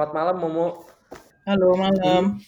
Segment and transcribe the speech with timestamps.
[0.00, 0.68] selamat malam Momo.
[1.44, 2.40] Halo malam.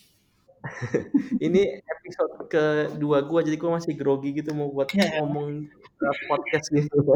[1.45, 5.21] Ini episode kedua gua jadi gua masih grogi gitu mau buat ya.
[5.21, 5.68] ngomong
[6.32, 6.96] podcast gitu.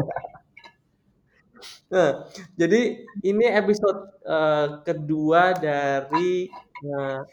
[1.89, 6.51] Nah, jadi ini episode uh, kedua dari
[6.85, 7.25] uh,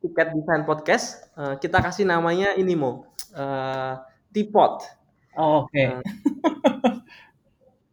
[0.00, 1.20] tiket desain podcast.
[1.36, 4.00] Uh, kita kasih namanya ini Mo, uh,
[4.32, 4.86] Teapot.
[5.36, 5.76] Oh, oke.
[5.76, 6.00] Uh,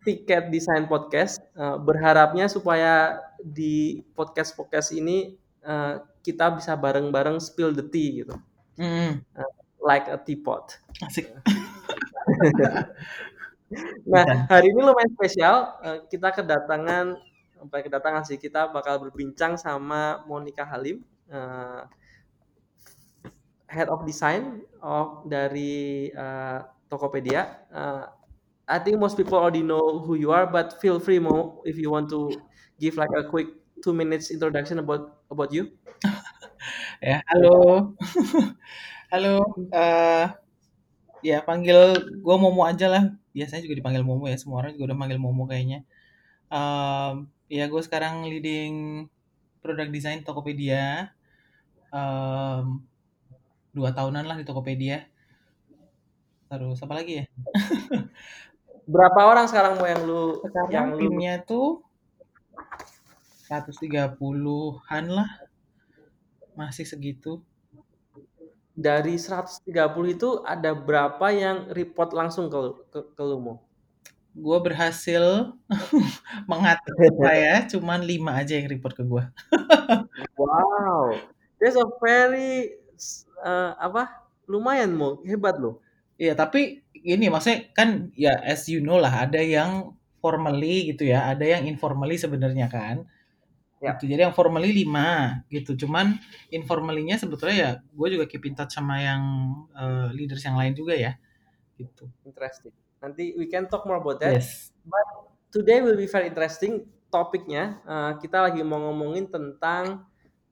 [0.08, 1.44] tiket desain podcast.
[1.60, 8.36] Uh, berharapnya supaya di podcast podcast ini uh, kita bisa bareng-bareng spill the tea gitu,
[8.78, 9.52] Hmm, Uh,
[9.84, 10.80] like a teapot.
[11.04, 11.30] asik.
[14.06, 15.56] Nah, hari ini lumayan spesial.
[15.82, 17.18] Uh, kita kedatangan,
[17.58, 21.02] sampai kedatangan sih, kita bakal berbincang sama Monica Halim,
[21.32, 21.90] uh,
[23.68, 27.66] Head of Design of dari uh, Tokopedia.
[27.74, 28.06] Uh,
[28.70, 31.90] I think most people already know who you are, but feel free Mo if you
[31.92, 32.32] want to
[32.80, 33.50] give like a quick
[33.84, 35.74] two minutes introduction about about you.
[37.04, 37.92] Ya, halo.
[39.12, 39.44] halo.
[39.76, 40.32] eh
[41.20, 41.92] ya panggil
[42.24, 43.04] gue Momo aja lah.
[43.36, 44.40] Biasanya juga dipanggil Momo ya.
[44.40, 45.84] Semua orang juga udah manggil Momo kayaknya.
[46.48, 49.06] Em, ya gue sekarang leading
[49.60, 51.12] product design Tokopedia.
[51.92, 52.80] Em,
[53.76, 55.04] dua tahunan lah di Tokopedia.
[56.48, 57.26] Terus apa lagi ya?
[58.94, 61.84] Berapa orang sekarang mau yang lu Sekarang yang lu timnya tuh
[63.50, 65.30] 130-an lah.
[66.54, 67.42] Masih segitu.
[68.74, 69.70] dari 130
[70.18, 72.58] itu ada berapa yang report langsung ke
[72.90, 73.56] ke, ke lu Mo?
[74.34, 75.54] gue berhasil
[76.50, 79.24] mengatur saya cuman lima aja yang report ke gue
[80.42, 81.22] Wow,
[81.62, 82.74] that's a very
[83.46, 84.26] uh, apa?
[84.50, 85.80] Lumayan Mo, hebat loh.
[86.18, 91.28] Iya tapi ini maksudnya kan ya as you know lah ada yang formally gitu ya
[91.36, 93.04] ada yang informally sebenarnya kan
[93.84, 94.00] Ya.
[94.00, 96.16] gitu jadi yang formally lima gitu cuman
[96.48, 99.20] informalinya sebetulnya ya gue juga keep in touch sama yang
[99.76, 101.20] eh, leaders yang lain juga ya
[101.76, 102.72] gitu Interesting.
[103.04, 104.40] Nanti we can talk more about that.
[104.40, 104.72] yes
[105.52, 106.90] Today will be very interesting.
[107.14, 110.02] Topiknya uh, kita lagi mau ngomongin tentang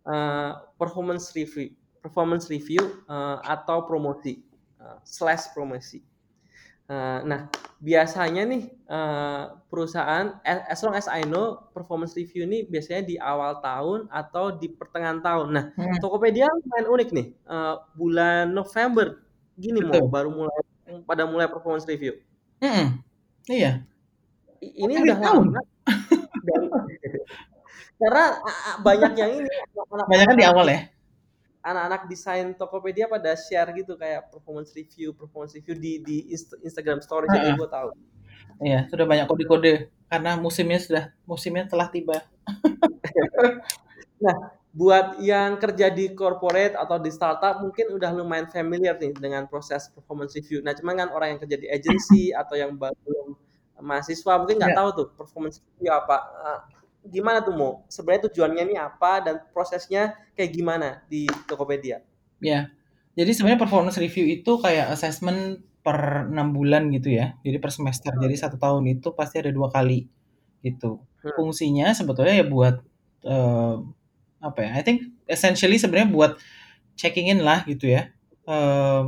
[0.06, 1.74] uh, performance review,
[2.06, 4.46] performance review uh, atau promosi
[4.78, 6.06] uh, slash promosi.
[6.92, 7.48] Uh, nah,
[7.80, 13.64] biasanya nih uh, perusahaan, as long as I know, performance review ini biasanya di awal
[13.64, 15.48] tahun atau di pertengahan tahun.
[15.56, 17.28] Nah, Hmm, Tokopedia lumayan unik nih.
[17.48, 19.24] Uh, bulan November
[19.56, 20.60] gini mau betul baru mulai
[21.08, 22.20] pada mulai performance review.
[22.60, 23.00] Mm-mm.
[23.50, 23.82] iya
[24.62, 25.62] Ini udah tahun lama
[26.46, 26.62] dan
[28.02, 28.26] karena
[28.82, 29.50] banyak yang ini
[30.10, 30.91] banyak kan di awal ya
[31.62, 37.00] anak-anak desain Tokopedia pada share gitu kayak performance review, performance review di di Inst- Instagram
[37.06, 37.58] story jadi Heeh.
[37.58, 37.90] gue tahu.
[38.62, 39.74] Iya, sudah banyak kode-kode
[40.12, 42.18] karena musimnya sudah musimnya telah tiba.
[44.22, 44.38] Nah,
[44.72, 49.90] buat yang kerja di corporate atau di startup mungkin udah lumayan familiar nih dengan proses
[49.92, 50.62] performance review.
[50.64, 53.36] Nah, cuman kan orang yang kerja di agency atau yang belum
[53.82, 56.18] mahasiswa mungkin nggak Ya, tahu tuh performance review apa.
[57.06, 57.72] Gimana tuh mau?
[57.90, 62.02] Sebenarnya tujuannya ini apa dan prosesnya kayak gimana di Tokopedia?
[62.42, 62.70] ya.
[63.16, 67.38] Jadi sebenarnya performance review itu kayak assessment per enam bulan gitu ya.
[67.46, 68.14] Jadi per semester.
[68.16, 70.08] Jadi satu tahun itu pasti ada dua kali
[70.62, 71.02] gitu.
[71.22, 71.34] Hmm.
[71.38, 72.76] Fungsinya sebetulnya ya buat
[73.26, 73.76] eh,
[74.42, 74.72] apa ya?
[74.78, 76.32] I think essentially sebenarnya buat
[76.96, 78.10] checking in lah gitu ya.
[78.48, 79.04] Eh,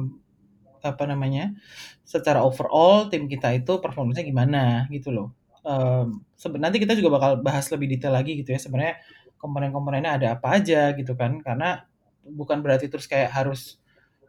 [0.83, 1.55] apa namanya?
[2.03, 5.31] Secara overall tim kita itu performanya gimana gitu loh.
[5.63, 8.59] Em, seben- nanti kita juga bakal bahas lebih detail lagi gitu ya.
[8.59, 8.95] Sebenarnya
[9.39, 11.39] komponen-komponennya ada apa aja gitu kan?
[11.43, 11.83] Karena
[12.27, 13.79] bukan berarti terus kayak harus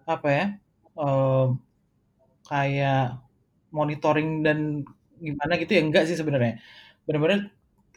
[0.07, 0.45] apa ya?
[0.99, 1.49] em,
[2.49, 3.19] kayak
[3.75, 4.59] monitoring dan
[5.21, 6.61] gimana gitu ya enggak sih sebenarnya.
[7.09, 7.51] Benar-benar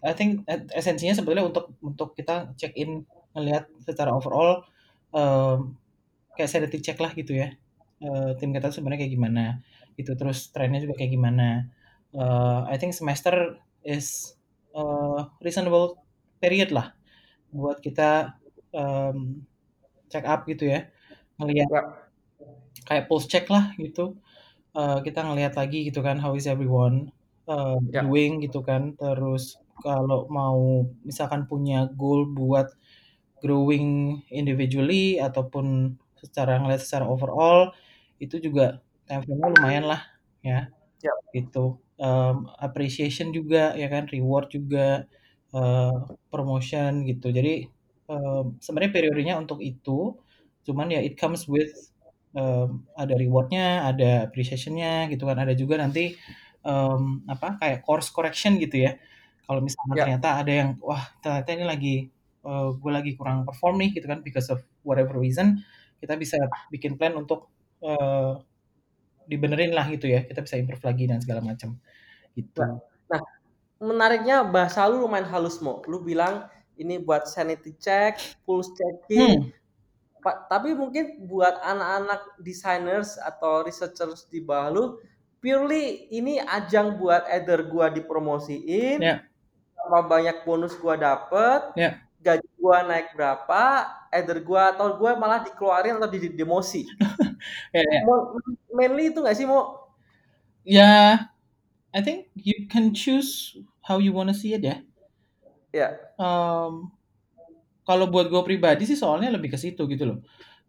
[0.05, 3.03] I think esensinya sebetulnya untuk untuk kita check in
[3.35, 4.63] ngelihat secara overall
[5.15, 5.75] em,
[6.37, 7.49] kayak sanity check lah gitu ya.
[8.03, 9.43] Eh, tim kita sebenarnya kayak gimana
[9.97, 11.69] gitu terus trennya juga kayak gimana.
[12.15, 14.35] Eh, I think semester is
[14.75, 15.99] eh, reasonable
[16.39, 16.95] period lah
[17.53, 18.37] buat kita
[18.75, 19.43] em,
[20.11, 20.87] check up gitu ya
[21.39, 21.81] ngelihat Ya.
[22.87, 24.17] kayak pulse check lah gitu
[24.77, 27.11] Eh, kita ngelihat lagi gitu kan how is everyone
[27.49, 28.03] eh, Ya.
[28.05, 32.69] doing gitu kan terus kalau mau misalkan punya goal buat
[33.43, 37.73] growing individually ataupun secara ngelihat secara overall
[38.23, 40.01] itu juga time frame-nya lumayan lah
[40.45, 40.69] ya
[41.03, 41.13] Ya.
[41.35, 45.09] gitu Em, appreciation juga ya kan reward juga
[45.55, 45.97] eh,
[46.31, 47.27] promotion gitu.
[47.37, 47.65] Jadi
[48.11, 50.13] em, sebenarnya periodenya untuk itu
[50.67, 51.71] cuman ya it comes with
[52.37, 55.37] em, ada rewardnya ada appreciationnya gitu kan.
[55.41, 56.13] Ada juga nanti
[56.65, 57.01] em,
[57.33, 58.91] apa kayak course correction gitu ya.
[59.47, 60.03] Kalau misalnya Ya.
[60.03, 61.95] ternyata ada yang wah ternyata ini lagi
[62.43, 65.63] uh, gue lagi kurang perform nih gitu kan because of whatever reason
[66.03, 66.35] kita bisa
[66.73, 67.47] bikin plan untuk
[67.83, 68.43] uh,
[69.27, 71.75] dibenerin lah gitu ya kita bisa improve lagi dan segala macam
[72.33, 72.63] gitu
[73.11, 73.21] nah
[73.77, 80.47] menariknya bahasa lu lumayan halus mo lu bilang ini buat sanity check pulse checking hmm.
[80.49, 84.85] tapi mungkin buat anak-anak designers atau researchers di bawah lu
[85.37, 89.21] purely ini ajang buat either gua dipromosiin yeah.
[89.85, 92.01] apa banyak bonus gua dapet yeah.
[92.21, 93.61] Gaji gua naik berapa
[94.17, 96.87] either gua atau gua malah dikeluarin atau di demosi
[97.73, 98.03] yeah, yeah.
[98.73, 99.91] mainly itu nggak sih mau
[100.67, 101.09] ya yeah,
[101.95, 103.55] I think you can choose
[103.85, 104.83] how you wanna see it ya
[105.71, 105.91] ya yeah.
[106.17, 106.91] um,
[107.87, 110.19] kalau buat gue pribadi sih soalnya lebih ke situ gitu loh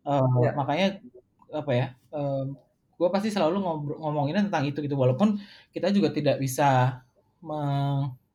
[0.06, 0.54] uh, yeah.
[0.54, 1.02] makanya
[1.50, 2.54] apa ya um,
[2.98, 3.62] gue pasti selalu
[3.98, 5.38] ngomongin tentang itu gitu walaupun
[5.70, 7.02] kita juga tidak bisa
[7.38, 7.58] me,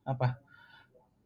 [0.04, 0.40] apa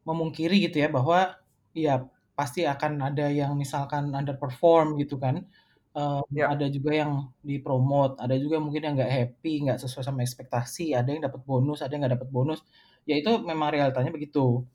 [0.05, 1.37] memungkiri gitu ya bahwa
[1.77, 2.01] ya
[2.33, 5.45] pasti akan ada yang misalkan underperform gitu kan
[5.93, 6.49] um, ya.
[6.49, 11.09] ada juga yang dipromot ada juga mungkin yang nggak happy nggak sesuai sama ekspektasi ada
[11.13, 12.59] yang dapat bonus ada yang nggak dapat bonus
[13.05, 14.65] ya itu memang realitanya begitu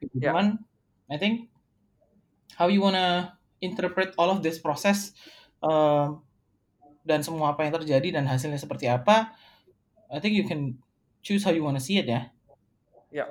[0.00, 0.16] gitu.
[0.16, 0.32] ya.
[0.32, 0.60] cuman
[1.10, 1.50] I think
[2.56, 5.12] how you wanna interpret all of this process
[5.64, 6.24] um,
[7.04, 9.32] dan semua apa yang terjadi dan hasilnya seperti apa,
[10.12, 10.76] I think you can
[11.24, 12.28] choose how you wanna see it ya.
[13.12, 13.26] Ya.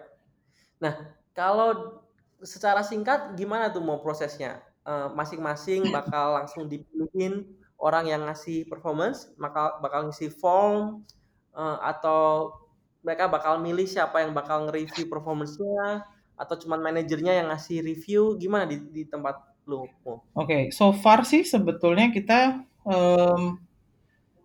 [0.82, 1.99] Nah, kalau
[2.44, 4.64] secara singkat gimana tuh mau prosesnya?
[4.90, 7.46] Masing-masing uh, bakal langsung dipilihin
[7.80, 11.08] orang yang ngasih performance, bakal bakal ngisi form
[11.56, 12.52] uh, atau
[13.00, 16.04] mereka bakal milih siapa yang bakal nge-review performance-nya
[16.36, 19.88] atau cuman manajernya yang ngasih review gimana di, di tempat lu?
[19.88, 23.60] Oke, okay, so far sih sebetulnya kita um,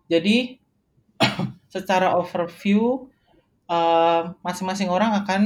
[0.07, 0.59] jadi
[1.73, 3.11] secara overview
[4.45, 5.41] masing-masing uh, orang akan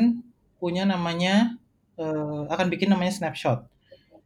[0.60, 1.59] punya namanya
[2.00, 3.68] uh, akan bikin namanya snapshot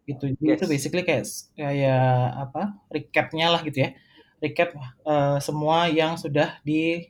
[0.06, 0.32] gitu.
[0.36, 0.60] Jadi yes.
[0.62, 1.26] itu basically kayak
[1.58, 2.78] kayak apa?
[2.94, 3.90] recapnya lah gitu ya.
[4.44, 4.76] Recap
[5.08, 7.08] uh, semua yang sudah di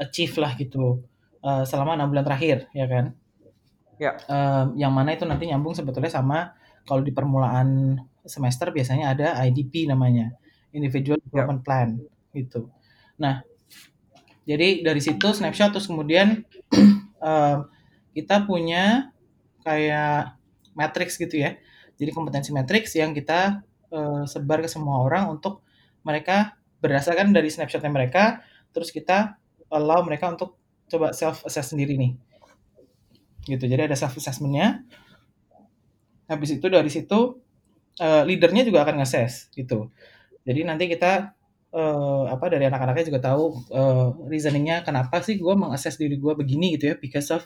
[0.00, 1.04] achieve lah gitu
[1.44, 3.14] uh, selama enam bulan terakhir ya kan.
[4.00, 4.18] Ya.
[4.26, 6.56] Uh, yang mana itu nanti nyambung sebetulnya sama
[6.88, 10.34] kalau di permulaan semester biasanya ada IDP namanya,
[10.74, 11.24] Individual ya.
[11.28, 11.64] Development ya.
[11.64, 11.88] Plan
[12.32, 12.72] gitu.
[13.20, 13.44] Nah,
[14.48, 16.42] jadi dari situ snapshot terus kemudian
[17.22, 17.68] uh,
[18.16, 19.11] kita punya
[19.62, 20.36] kayak
[20.74, 21.58] matrix gitu ya.
[21.96, 23.62] Jadi kompetensi matrix yang kita
[23.94, 25.62] uh, sebar ke semua orang untuk
[26.02, 28.42] mereka berdasarkan dari snapshotnya mereka,
[28.74, 29.38] terus kita
[29.70, 30.58] allow mereka untuk
[30.90, 32.12] coba self assess sendiri nih.
[33.46, 33.64] Gitu.
[33.64, 34.82] Jadi ada self assessmentnya.
[36.26, 37.38] Habis itu dari situ
[38.00, 39.92] uh, leadernya juga akan nge-assess gitu.
[40.42, 41.36] Jadi nanti kita
[41.74, 46.76] uh, apa dari anak-anaknya juga tahu uh, reasoningnya kenapa sih gue mengakses diri gue begini
[46.78, 47.42] gitu ya because of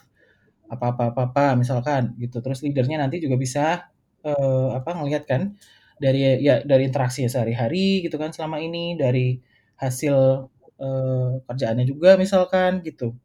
[0.66, 2.42] apa apa apa, apa misalkan gitu.
[2.44, 3.90] Terus leadernya nanti juga bisa
[4.26, 5.54] uh, apa ngelihat kan
[5.96, 9.40] dari ya dari interaksi sehari-hari gitu kan selama ini dari
[9.80, 10.48] hasil
[10.78, 13.16] uh, kerjaannya juga misalkan gitu.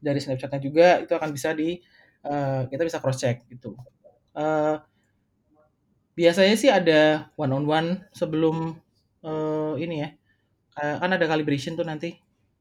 [0.00, 1.80] Dari snapshotnya juga itu akan bisa di
[2.24, 3.76] uh, kita bisa cross check gitu.
[4.34, 4.82] Uh,
[6.14, 8.78] biasanya sih ada one on one sebelum
[9.26, 10.14] uh, ini ya,
[10.78, 12.14] kan ada calibration tuh nanti,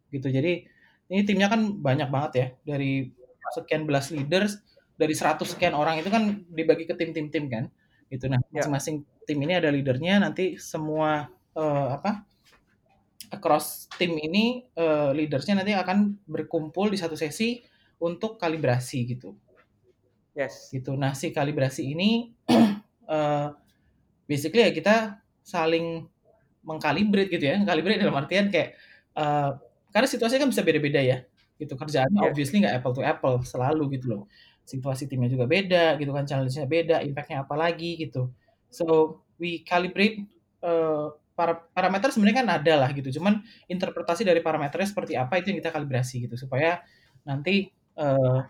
[0.09, 0.25] gitu.
[0.25, 0.65] Jadi,
[1.13, 3.13] ini timnya kan banyak banget ya, dari
[3.53, 4.59] sekian belas leaders,
[4.93, 7.65] dari 100 sekian orang itu kan dibagi ke tim-tim tim kan,
[8.09, 8.29] gitu.
[8.29, 8.65] Nah, ya.
[8.65, 12.25] masing-masing tim ini ada leadernya, nanti semua, uh, apa,
[13.33, 17.65] across tim ini, uh, leadersnya nanti akan berkumpul di satu sesi
[17.97, 19.33] untuk kalibrasi gitu.
[20.37, 20.69] Yes.
[20.69, 20.93] Gitu.
[20.93, 22.33] Nah, si kalibrasi ini,
[23.09, 23.49] uh,
[24.29, 24.95] basically ya kita
[25.41, 26.05] saling
[26.63, 28.79] mengkalibrit gitu ya, mengkalibrit dalam artian kayak
[29.19, 29.59] uh,
[29.93, 31.17] karena situasinya kan bisa beda-beda ya,
[31.61, 32.29] gitu kerjaannya yeah.
[32.29, 34.23] obviously nggak apple to apple selalu gitu loh.
[34.63, 38.31] Situasi timnya juga beda gitu kan, challenge-nya beda, impact-nya apa lagi gitu.
[38.71, 40.23] So we calibrate
[40.63, 45.49] uh, para parameter sebenarnya kan ada lah gitu, cuman interpretasi dari parameternya seperti apa itu
[45.49, 46.79] yang kita kalibrasi gitu supaya
[47.25, 48.45] nanti uh,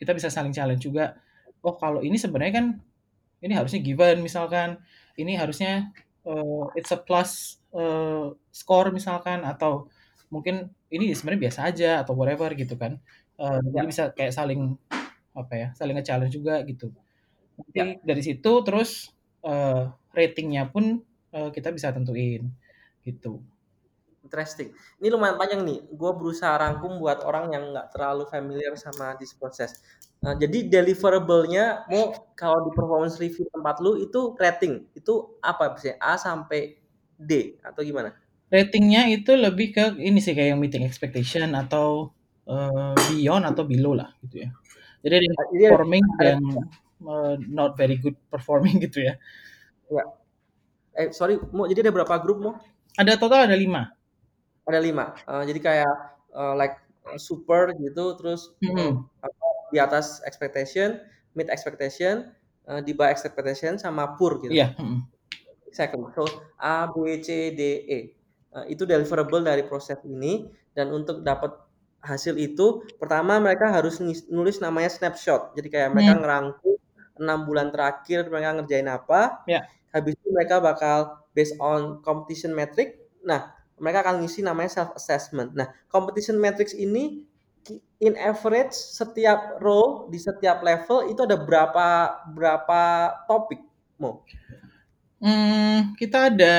[0.00, 1.14] kita bisa saling challenge juga.
[1.60, 2.66] Oh kalau ini sebenarnya kan
[3.44, 4.80] ini harusnya given misalkan,
[5.20, 5.92] ini harusnya
[6.24, 9.92] uh, it's a plus uh, score misalkan atau
[10.32, 12.98] mungkin ini sebenarnya biasa aja atau whatever gitu kan.
[13.38, 13.80] Uh, ya.
[13.80, 14.74] Jadi bisa kayak saling
[15.32, 16.90] apa ya, saling nge-challenge juga gitu.
[17.56, 17.86] Nanti ya.
[18.02, 19.14] dari situ terus
[19.46, 21.00] uh, ratingnya pun
[21.32, 22.50] uh, kita bisa tentuin
[23.06, 23.40] gitu.
[24.20, 24.70] Interesting.
[25.00, 25.80] Ini lumayan panjang nih.
[25.90, 29.80] Gue berusaha rangkum buat orang yang nggak terlalu familiar sama this process.
[30.20, 35.96] Nah, jadi deliverable-nya mau kalau di performance review tempat lu itu rating itu apa sih
[35.96, 36.76] A sampai
[37.16, 38.12] D atau gimana?
[38.50, 42.10] Ratingnya itu lebih ke ini sih kayak yang meeting expectation atau
[42.50, 44.50] uh, beyond atau below lah gitu ya.
[45.06, 46.42] Jadi ada forming yang
[47.06, 49.14] uh, not very good performing gitu ya.
[49.86, 50.04] Ya.
[50.98, 52.54] Eh sorry, mau jadi ada berapa grup mau?
[52.98, 53.94] Ada total ada lima.
[54.66, 55.14] Ada lima.
[55.24, 55.94] Uh, jadi kayak
[56.34, 56.82] uh, like
[57.16, 58.90] super gitu, terus Mm -hmm.
[59.06, 60.98] uh, di atas expectation,
[61.38, 62.34] mid expectation,
[62.66, 64.52] uh, di bawah expectation sama poor gitu.
[64.52, 64.74] Iya.
[64.74, 65.00] Yeah.
[65.70, 66.26] Second, so
[66.58, 67.98] A, B, C, D, E.
[68.50, 71.54] Uh, itu deliverable dari proses ini dan untuk dapat
[72.02, 75.54] hasil itu pertama mereka harus nulis namanya snapshot.
[75.54, 76.20] Jadi kayak mereka hmm.
[76.24, 76.76] ngerangkum
[77.20, 79.44] enam bulan terakhir mereka ngerjain apa.
[79.44, 79.68] Yeah.
[79.92, 82.98] Habis itu mereka bakal based on competition metric.
[83.22, 85.52] Nah, mereka akan ngisi namanya self assessment.
[85.52, 87.28] Nah, competition metrics ini
[88.00, 91.86] in average setiap role di setiap level itu ada berapa
[92.32, 92.82] berapa
[93.28, 93.60] topik
[94.00, 94.24] mau?
[95.20, 96.56] Hmm, kita ada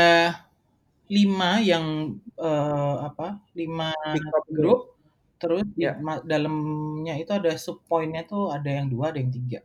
[1.11, 3.43] lima yang uh, apa?
[3.51, 3.91] Lima
[4.47, 4.95] grup.
[5.41, 5.97] Terus Ya.
[5.99, 9.59] ma- dalamnya itu ada sub pointnya tuh ada yang dua, ada yang tiga.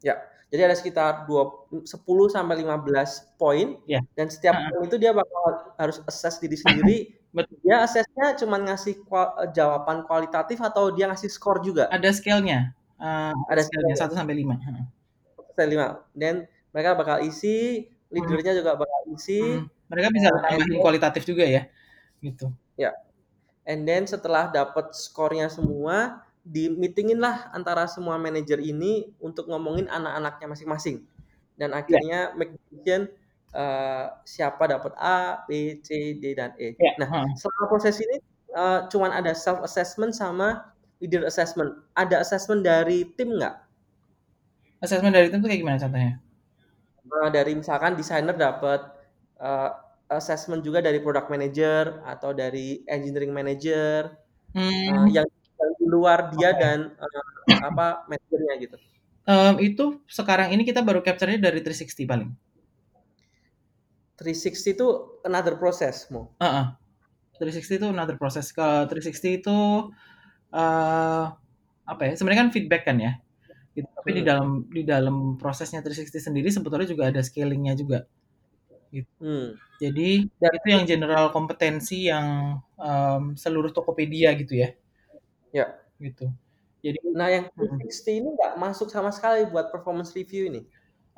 [0.00, 0.16] Ya,
[0.48, 4.00] jadi ada sekitar 2, 10 sampai 15 poin Ya.
[4.16, 4.68] dan setiap Ah.
[4.72, 6.98] poin itu dia bakal harus assess diri sendiri.
[7.36, 7.62] Betul.
[7.62, 11.86] Dia assessnya cuma ngasih kual- jawaban kualitatif atau dia ngasih skor juga?
[11.86, 12.74] Ada scale-nya.
[12.98, 14.10] Uh, Ada scale-nya scale-nya.
[14.10, 14.54] 1 sampai 5.
[15.54, 15.86] Sampai 5.
[16.10, 16.34] Dan
[16.74, 19.62] mereka bakal isi, leadernya juga bakal isi.
[19.62, 19.70] Hmm.
[19.90, 21.66] Mereka bisa tambahin kualitatif juga ya.
[22.22, 22.46] Gitu.
[22.78, 22.94] Ya.
[23.66, 29.90] And then setelah dapat skornya semua, di meetingin lah antara semua manajer ini untuk ngomongin
[29.90, 31.04] anak-anaknya masing-masing.
[31.58, 33.12] Dan akhirnya make decision
[33.52, 36.72] uh, siapa dapat A, B, C, D dan E.
[36.80, 36.96] Ya.
[36.96, 38.16] Nah, selama proses ini
[38.56, 41.76] uh, cuman ada self assessment sama leader assessment.
[41.92, 43.56] Ada assessment dari tim nggak?
[44.80, 46.14] Assessment dari tim itu kayak gimana contohnya?
[47.10, 48.80] Uh, dari misalkan desainer dapat
[49.40, 49.70] uh,
[50.10, 54.16] assessment juga dari product manager atau dari engineering manager
[54.54, 55.06] Hmm.
[55.06, 55.26] uh, yang,
[55.78, 56.58] di luar dia Oke.
[56.62, 57.22] dan uh,
[57.68, 58.76] apa manajernya gitu.
[59.30, 62.30] Um, itu sekarang ini kita baru capture-nya dari 360 paling.
[64.18, 64.86] 360 itu
[65.24, 66.28] another process mau.
[66.36, 66.66] Uh -uh.
[67.40, 68.52] 360 itu another process.
[68.52, 69.56] Ke 360 itu
[70.52, 71.24] uh,
[71.86, 72.12] apa ya?
[72.18, 73.12] Sebenarnya kan feedback kan ya.
[73.76, 73.88] Gitu.
[73.88, 74.28] Tapi di Hmm.
[74.30, 78.04] dalam di dalam prosesnya 360 sendiri sebetulnya juga ada scalingnya juga.
[78.90, 79.10] Gitu.
[79.22, 79.54] Hmm.
[79.78, 84.74] Jadi Dan- itu yang general kompetensi yang um, seluruh Tokopedia gitu ya.
[85.54, 85.66] Ya.
[86.02, 86.26] Gitu.
[86.82, 87.78] Jadi Nah, yang Hmm.
[87.78, 90.62] 360 ini nggak masuk sama sekali buat performance review ini.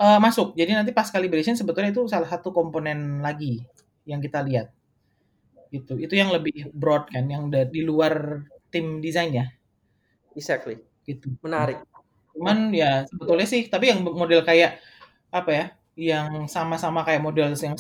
[0.03, 0.59] uh, masuk.
[0.59, 3.63] Jadi nanti pas calibration sebetulnya itu salah satu komponen lagi
[4.03, 4.75] yang kita lihat.
[5.73, 5.97] Gitu.
[6.05, 9.47] Itu yang lebih broad kan, yang di luar tim desain ya.
[10.37, 10.81] Exactly.
[11.05, 11.33] Gitu.
[11.45, 11.81] Menarik.
[12.37, 14.81] Cuman ya sebetulnya sih, tapi yang model kayak
[15.33, 15.65] apa ya,
[15.99, 17.77] yang sama-sama kayak model yang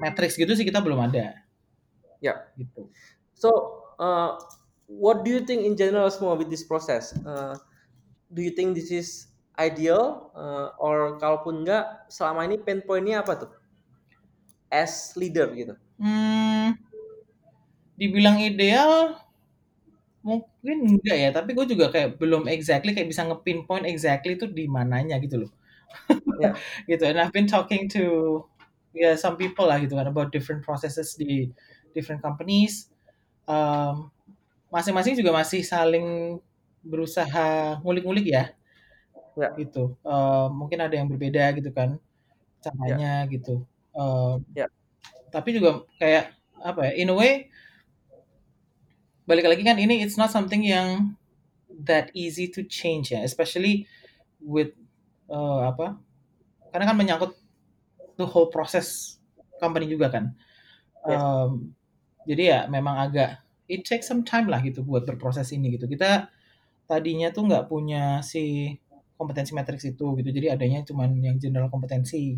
[0.00, 1.36] matrix gitu sih kita belum ada.
[2.24, 2.48] Ya.
[2.56, 2.88] Gitu.
[3.36, 3.50] So,
[4.00, 4.40] uh,
[4.88, 7.12] what do you think in general semua with this process?
[7.26, 7.56] Uh,
[8.32, 9.28] do you think this is
[9.60, 13.52] ideal uh, or kalaupun enggak selama ini pain point-nya apa tuh?
[14.72, 15.74] As leader gitu.
[15.96, 16.76] Hmm,
[17.96, 19.20] dibilang ideal
[20.26, 24.66] mungkin enggak ya, tapi gue juga kayak belum exactly kayak bisa nge-pinpoint exactly itu di
[24.66, 25.50] mananya gitu loh.
[26.40, 26.50] Ya.
[26.90, 27.02] gitu.
[27.06, 28.44] And I've been talking to
[28.96, 31.52] ya yeah, some people lah gitu kan about different processes di
[31.92, 32.88] different companies.
[33.44, 34.08] Um,
[34.72, 36.40] masing-masing juga masih saling
[36.84, 38.44] berusaha ngulik-ngulik ya.
[39.36, 39.52] Ya.
[39.56, 39.92] Gitu.
[40.00, 42.00] Uh, mungkin ada yang berbeda gitu kan
[42.60, 43.62] caranya gitu.
[43.92, 44.66] Uh, Ya.
[45.28, 46.92] Tapi juga kayak apa ya?
[47.04, 47.52] In a way
[49.26, 51.18] balik lagi kan ini it's not something yang
[51.68, 53.84] that easy to change ya, especially
[54.40, 54.72] with
[55.28, 55.98] uh, apa?
[56.76, 57.32] Karena kan menyangkut
[58.20, 59.16] the whole process
[59.56, 60.36] company juga kan.
[61.08, 61.16] Yes.
[61.16, 61.72] Um,
[62.28, 65.88] jadi ya memang agak it takes some time lah gitu buat berproses ini gitu.
[65.88, 66.28] Kita
[66.84, 68.76] tadinya tuh nggak punya si
[69.16, 70.28] kompetensi matrix itu gitu.
[70.28, 72.36] Jadi adanya cuman yang general kompetensi.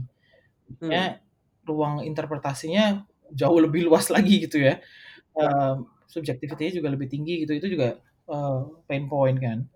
[0.79, 0.87] Hmm.
[0.87, 1.19] Ya
[1.67, 3.03] ruang interpretasinya
[3.35, 4.79] jauh lebih luas lagi gitu ya.
[5.35, 7.59] Um, subjektivitinya juga lebih tinggi gitu.
[7.59, 7.99] Itu juga
[8.31, 9.67] uh, pain point kan.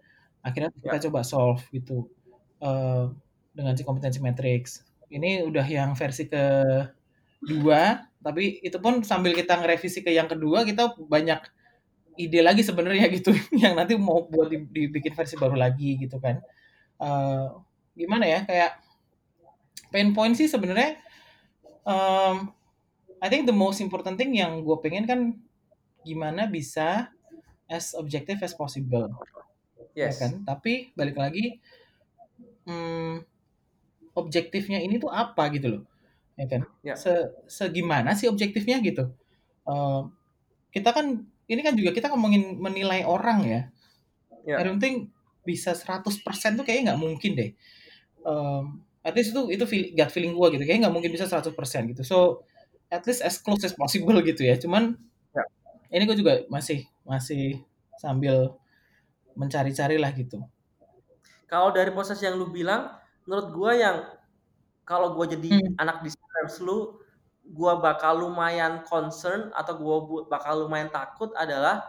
[0.46, 1.02] Akhirnya kita Ya.
[1.10, 2.06] coba solve gitu
[2.62, 3.10] uh,
[3.52, 4.82] dengan si kompetensi matrix.
[5.12, 6.44] Ini udah yang versi ke
[7.44, 11.40] dua, tapi itu pun sambil kita ngerevisi ke yang kedua kita banyak
[12.16, 13.32] ide lagi sebenarnya gitu
[13.62, 16.40] yang nanti mau buat di- dibikin versi baru lagi gitu kan.
[17.02, 17.60] Uh,
[17.92, 18.80] gimana ya kayak
[19.92, 20.96] pain point sih sebenarnya
[21.84, 22.48] um,
[23.20, 25.20] I think the most important thing yang gue pengen kan
[26.02, 27.12] gimana bisa
[27.68, 29.12] as objective as possible
[29.92, 30.18] ya Yes.
[30.24, 31.60] kan tapi balik lagi
[32.64, 33.20] hmm,
[34.14, 35.82] objektifnya ini tuh apa gitu loh
[36.36, 36.94] ya kan Ya.
[36.96, 37.12] Se
[37.48, 39.12] segimana sih objektifnya gitu
[39.62, 40.02] Eh,
[40.74, 43.60] kita kan ini kan juga kita ngomongin menilai orang ya
[44.42, 44.58] Ya.
[44.58, 45.14] I don't think
[45.46, 46.18] bisa 100%
[46.58, 47.50] tuh kayaknya nggak mungkin deh.
[48.26, 50.62] Um, at least itu itu feel, gut feeling gue gitu.
[50.66, 51.54] Kayaknya nggak mungkin bisa 100%
[51.94, 52.02] gitu.
[52.02, 52.42] So
[52.90, 54.58] at least as close as possible gitu ya.
[54.58, 54.98] Cuman
[55.30, 55.46] Ya.
[55.94, 57.62] ini gue juga masih masih
[58.02, 58.50] sambil
[59.38, 60.42] mencari-cari lah gitu.
[61.46, 62.90] Kalau dari proses yang lu bilang,
[63.26, 63.96] menurut gua yang
[64.88, 65.76] kalau gua jadi Hmm.
[65.78, 66.98] anak designers lu,
[67.46, 71.86] gua bakal lumayan concern atau gua bu- bakal lumayan takut adalah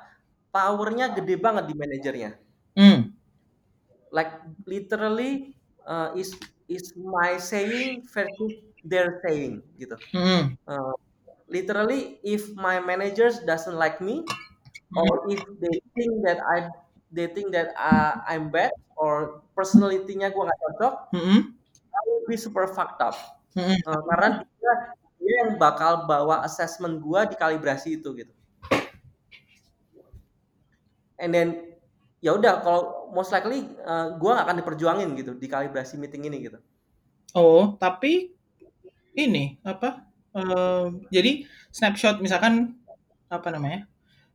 [0.53, 2.31] powernya gede banget di manajernya.
[2.75, 3.13] Hmm.
[4.13, 4.31] Like
[4.69, 6.37] literally uh, is
[6.69, 8.53] is my saying versus
[8.85, 9.97] their saying gitu.
[10.11, 10.55] Hmm.
[10.67, 10.93] Uh,
[11.49, 14.25] literally if my managers doesn't like me
[14.95, 16.69] or if they think that I
[17.13, 21.39] they think that uh, I'm bad or personality-nya gua nggak cocok, Hmm.
[21.93, 23.15] I will be super fucked up.
[23.53, 23.77] Hmm.
[23.85, 24.73] Uh, karena dia
[25.23, 28.33] dia yang bakal bawa assessment gua di kalibrasi itu gitu.
[31.21, 31.77] And then
[32.19, 36.49] ya udah kalau most likely uh, gua nggak akan diperjuangin gitu di kalibrasi meeting ini
[36.51, 36.59] gitu.
[37.33, 38.33] Oh, tapi
[39.13, 40.13] ini apa?
[40.33, 41.31] eh, jadi
[41.69, 42.77] snapshot misalkan
[43.29, 43.85] apa namanya?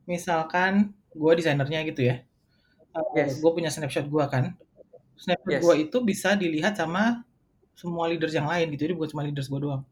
[0.06, 2.22] Misalkan gue desainernya gitu ya.
[3.14, 3.38] Yes.
[3.42, 4.54] Gue punya snapshot gue kan.
[5.22, 5.64] Snapshot Yes.
[5.64, 7.04] gue itu bisa dilihat sama
[7.80, 8.82] semua leaders yang lain gitu.
[8.88, 9.82] Jadi bukan cuma leaders gue doang.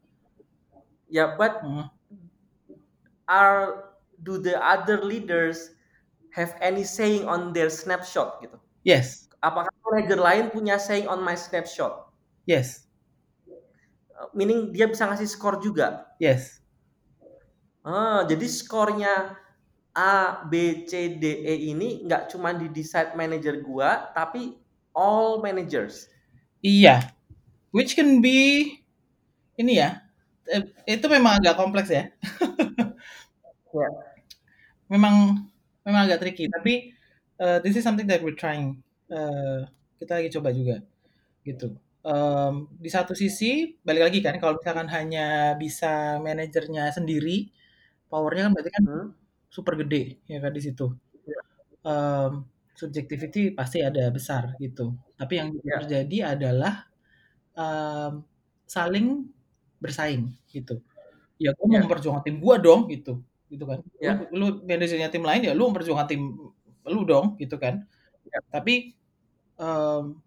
[1.08, 1.90] Ya, but Hmm.
[3.28, 5.70] are do the other leaders
[6.32, 8.58] have any saying on their snapshot gitu?
[8.84, 12.10] Yes, Apakah manager lain punya saying on my snapshot?
[12.46, 12.86] yes,
[14.36, 16.16] meaning dia bisa ngasih skor juga.
[16.18, 16.60] yes.
[17.86, 19.14] Ah, jadi skornya
[19.96, 20.92] A, B, C,
[21.22, 24.42] D, E ini nggak cuma di decide manager gua, tapi
[24.96, 26.08] all managers.
[26.64, 27.12] Iya.
[27.74, 28.64] Which can be
[29.60, 30.02] ini ya.
[30.50, 30.62] eh,
[30.98, 32.10] Itu memang agak kompleks ya.
[33.74, 33.88] Ya.
[34.92, 35.46] Memang
[35.86, 36.46] memang agak tricky.
[36.50, 36.94] Tapi
[37.42, 38.82] uh, this is something that we're trying.
[39.10, 39.66] Uh,
[40.02, 40.76] kita lagi coba juga
[41.46, 41.76] gitu.
[42.06, 47.50] Um, di satu sisi balik lagi kan kalau misalkan hanya bisa manajernya sendiri,
[48.10, 49.08] powernya kan berarti kan Hmm.
[49.52, 50.86] super gede ya kan di situ.
[51.86, 54.92] Um, subjectivity pasti ada besar gitu.
[55.16, 55.80] Tapi yang Ya.
[55.82, 56.86] terjadi adalah
[57.56, 58.22] um,
[58.68, 59.28] saling
[59.80, 60.80] bersaing gitu.
[61.40, 61.84] Ya gue mau Ya.
[61.84, 63.20] memperjuangkan tim gue dong gitu,
[63.52, 63.80] gitu kan.
[64.00, 64.28] Ya.
[64.32, 66.22] Lu, lu manajernya tim lain ya lu memperjuangkan tim
[66.86, 67.84] lu dong gitu kan.
[68.28, 68.38] Ya.
[68.52, 68.94] Tapi
[69.60, 70.20] um,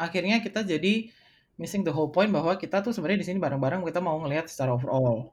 [0.00, 1.12] akhirnya kita jadi
[1.60, 4.72] missing the whole point bahwa kita tuh sebenarnya di sini bareng-bareng kita mau ngelihat secara
[4.74, 5.30] overall.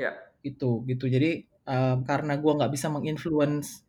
[0.00, 0.16] Ya.
[0.42, 1.06] Gitu, gitu.
[1.08, 3.83] Jadi um, karena gua nggak bisa menginfluence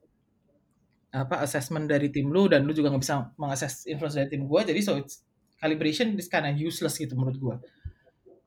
[1.15, 4.61] apa assessment dari tim lu dan lu juga nggak bisa mengakses influence dari tim gua,
[4.67, 5.23] jadi so it's
[5.61, 7.55] calibration is kind of useless gitu menurut gua.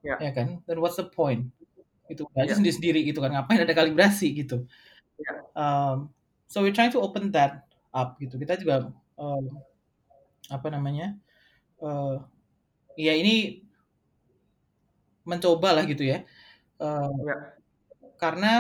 [0.05, 0.17] Ya.
[0.23, 0.63] Ya kan?
[0.69, 1.51] Then what's the point?
[2.11, 2.57] Itu aja Ya.
[2.57, 4.65] sendiri-sendiri gitu kan ngapain ada kalibrasi gitu.
[5.21, 5.33] Ya.
[5.57, 6.13] Um,
[6.49, 8.37] so we're trying to open that up gitu.
[8.41, 9.45] Kita juga um,
[10.51, 11.17] apa namanya?
[11.83, 12.23] Uh,
[12.99, 13.65] ya ini
[15.29, 16.25] mencoba lah gitu ya.
[16.81, 17.37] Uh, Ya.
[18.21, 18.51] karena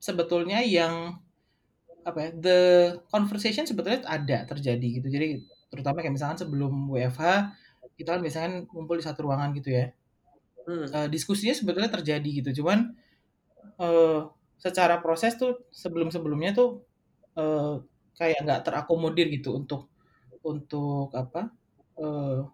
[0.00, 1.20] sebetulnya yang
[2.04, 2.58] apa ya the
[3.12, 5.08] conversation sebetulnya ada terjadi gitu.
[5.08, 7.54] Jadi terutama kayak misalkan sebelum WFH
[7.96, 9.92] kita kan biasanya kan ngumpul di satu ruangan gitu ya.
[10.64, 10.86] Hmm.
[10.88, 12.62] Uh, diskusinya sebetulnya terjadi gitu.
[12.62, 12.96] Cuman
[13.80, 14.28] uh,
[14.60, 16.84] secara proses tuh sebelum sebelumnya tuh
[17.36, 17.80] uh,
[18.16, 19.88] kayak nggak terakomodir gitu untuk
[20.44, 21.48] untuk apa
[21.96, 22.44] uh,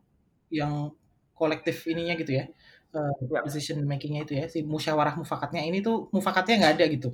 [0.50, 0.94] yang
[1.34, 2.46] kolektif ininya gitu ya
[2.94, 7.10] uh, decision makingnya itu ya si musyawarah mufakatnya ini tuh mufakatnya nggak ada gitu.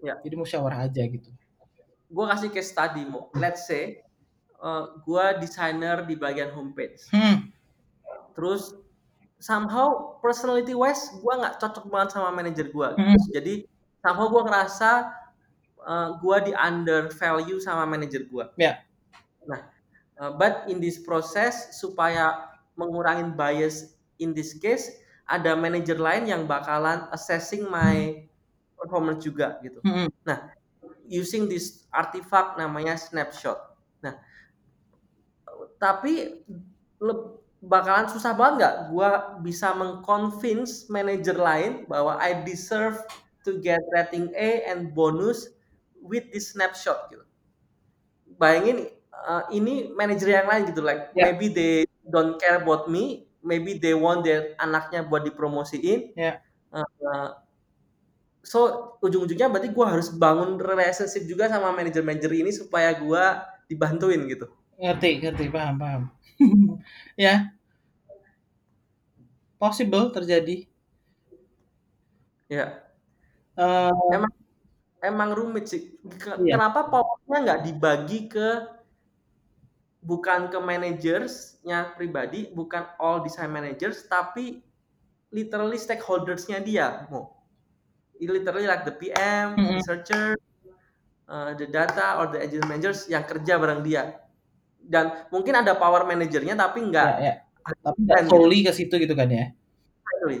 [0.00, 0.16] Ya.
[0.24, 1.28] jadi musyawarah aja gitu
[2.10, 3.30] Gua kasih case study mo.
[3.38, 4.02] Let's say
[4.58, 7.06] uh, gua desainer di bagian homepage.
[7.14, 7.54] hmm
[8.34, 8.74] Terus
[9.40, 12.98] somehow personality wise gua nggak cocok banget sama manajer gua.
[12.98, 13.16] Hmm.
[13.30, 13.64] Jadi
[14.02, 14.90] somehow gua ngerasa
[15.86, 18.52] uh, gua di under value sama manajer gua.
[18.58, 18.82] Ya.
[19.48, 19.70] Nah,
[20.20, 24.88] uh, but in this process supaya mengurangi bias in this case
[25.30, 28.26] ada manajer lain yang bakalan assessing my
[28.74, 29.78] performance juga gitu.
[29.86, 30.10] Hmm.
[31.10, 33.58] Using this artifact namanya snapshot.
[33.98, 34.14] Nah,
[35.82, 36.38] tapi
[37.60, 39.10] bakalan susah banget nggak gua
[39.42, 43.02] bisa mengconvince manajer lain bahwa I deserve
[43.42, 45.50] to get rating A and bonus
[45.98, 47.26] with this snapshot gitu.
[48.38, 51.28] Bayangin uh, ini manajer yang lain gitu like Ya.
[51.28, 56.16] maybe they don't care about me, maybe they want their anaknya buat dipromosiin.
[56.16, 56.40] Ya.
[56.70, 57.34] Uh,
[58.40, 64.48] so ujung-ujungnya berarti gua harus bangun relationship juga sama manajer-manajer ini supaya gua dibantuin gitu.
[64.80, 66.02] ngerti ngerti paham paham
[67.20, 67.52] ya
[69.60, 70.70] possible terjadi
[72.50, 72.82] Ya.
[73.54, 74.34] Eh, Emang
[75.00, 75.94] emang rumit sih.
[76.42, 76.58] Iya.
[76.58, 78.66] Kenapa powernya nggak dibagi ke
[80.02, 84.66] bukan ke managersnya pribadi, bukan all design managers, tapi
[85.30, 87.39] literally stakeholders-nya dia, Mo.
[88.20, 89.80] Literally like the PM, Mhm.
[89.80, 90.36] researcher,
[91.26, 94.20] uh, the data or the agent managers yang kerja bareng dia.
[94.80, 97.34] Dan mungkin ada power manajernya tapi nggak Ya, ya.
[97.80, 98.30] Tapi nggak gitu.
[98.32, 99.52] solely ke situ gitu kan ya?
[100.04, 100.38] Exactly.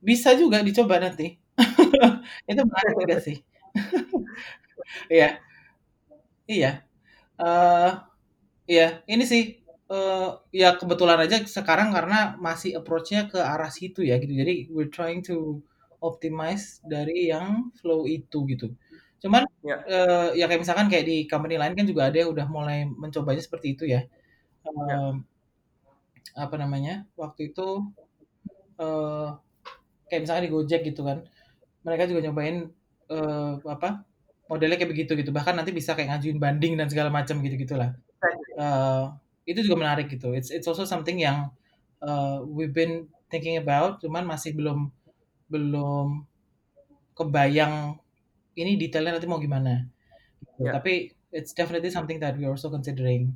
[0.00, 1.36] Bisa juga dicoba nanti.
[2.50, 3.36] Itu menarik juga sih.
[5.10, 5.40] Iya.
[6.46, 6.70] Iya.
[7.36, 7.90] Eh,
[8.70, 9.42] iya, ini sih
[9.86, 14.30] eh, ya kebetulan aja sekarang karena masih approach-nya ke arah situ ya gitu.
[14.34, 15.58] Jadi we're trying to
[16.02, 18.66] optimize dari yang flow itu gitu.
[19.22, 19.76] Cuman Ya.
[19.88, 23.42] eh, ya kayak misalkan kayak di company lain kan juga ada yang udah mulai mencobanya
[23.42, 24.00] seperti itu ya.
[24.64, 24.96] Ya.
[24.96, 25.24] Em,
[26.36, 27.08] apa namanya?
[27.16, 27.66] Waktu itu
[28.80, 29.28] eh
[30.08, 31.18] kayak misalkan di Gojek gitu kan.
[31.86, 32.56] Mereka juga nyobain
[33.12, 34.04] eh, apa?
[34.50, 35.30] Modelnya kayak begitu gitu.
[35.34, 37.96] Bahkan nanti bisa kayak ngajuin banding dan segala macam gitu-gitulah.
[38.58, 39.04] Eh,
[39.48, 40.32] itu juga menarik gitu.
[40.36, 41.50] It's it's also something yang
[42.02, 44.90] eh, we've been thinking about, cuman masih belum
[45.46, 46.26] belum
[47.16, 47.96] kebayang
[48.56, 49.86] ini detailnya nanti mau gimana.
[50.42, 50.68] Gitu.
[50.68, 50.76] Ya.
[50.76, 53.32] Tapi it's definitely something that we also considering.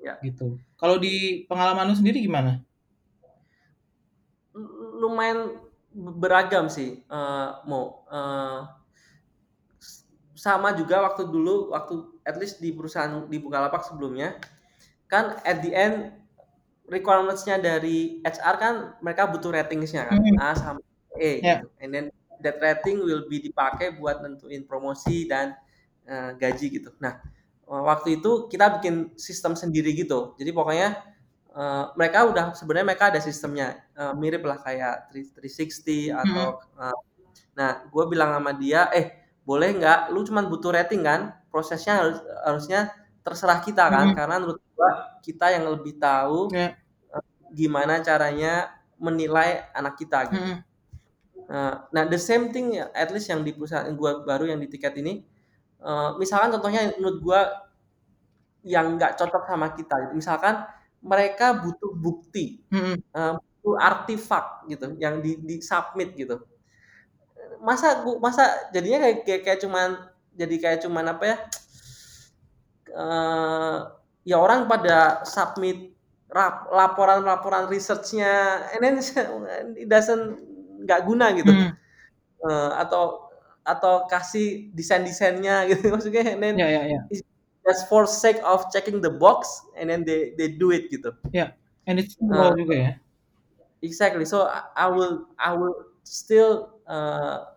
[0.00, 0.16] Ya.
[0.22, 0.56] Gitu.
[0.80, 2.62] Kalau di pengalaman lu sendiri gimana?
[4.96, 5.60] Lumayan
[5.92, 8.04] beragam sih, eh, Mo.
[8.08, 8.60] Eh,
[9.80, 10.04] s-
[10.36, 14.36] sama juga waktu dulu, waktu at least di perusahaan di Bukalapak sebelumnya,
[15.08, 16.12] kan at the end
[16.86, 20.38] requirements-nya dari HR kan mereka butuh ratingsnya kan, Hmm.
[20.38, 20.85] A sampai
[21.18, 21.54] Ya.
[21.60, 21.68] gitu.
[21.80, 22.06] And then
[22.40, 25.56] that rating will be dipakai buat nentuin promosi dan
[26.06, 26.90] eh, gaji gitu.
[27.00, 27.18] Nah,
[27.66, 30.36] eh, waktu itu kita bikin sistem sendiri gitu.
[30.36, 30.88] Jadi pokoknya
[31.56, 36.98] eh, mereka udah sebenarnya mereka ada sistemnya eh, mirip lah kayak 3- 360 atau eh,
[37.56, 42.18] nah gue bilang sama dia eh boleh nggak lu cuman butuh rating kan prosesnya harus
[42.44, 42.92] harusnya
[43.24, 44.16] terserah kita kan Mhm.
[44.18, 44.90] karena menurut gua
[45.24, 46.76] kita yang lebih tahu Ya.
[47.16, 47.24] eh,
[47.56, 50.36] gimana caranya menilai anak kita gitu.
[50.36, 50.58] Hmm.
[51.46, 54.66] Nah, nah the same thing ya, at least yang di perusahaan gua baru yang di
[54.70, 55.22] tiket ini,
[55.82, 57.40] eh, misalkan contohnya menurut gua
[58.66, 60.12] yang nggak cocok sama kita gitu.
[60.18, 60.54] Misalkan
[61.04, 62.96] mereka butuh bukti, Hmm.
[62.98, 66.42] eh, butuh artifak gitu yang di, di submit gitu.
[67.68, 69.88] Masa gua masa jadinya kayak kayak, kayak cuman
[70.36, 71.36] jadi kayak cuman apa ya?
[72.90, 73.76] eh,
[74.26, 75.94] ya orang pada submit
[76.30, 78.96] rap- laporan-laporan research-nya and then
[79.82, 80.38] it doesn't
[80.86, 81.50] nggak guna gitu.
[81.50, 81.74] Hmm.
[82.46, 83.26] Eh, atau
[83.66, 87.00] atau kasih desain-desainnya gitu maksudnya and then Ya, ya, ya.
[87.66, 91.10] just for sake of checking the box and then they they do it gitu.
[91.86, 92.92] And it's raw juga ya.
[93.82, 94.22] Exactly.
[94.26, 97.50] So I will I will still uh,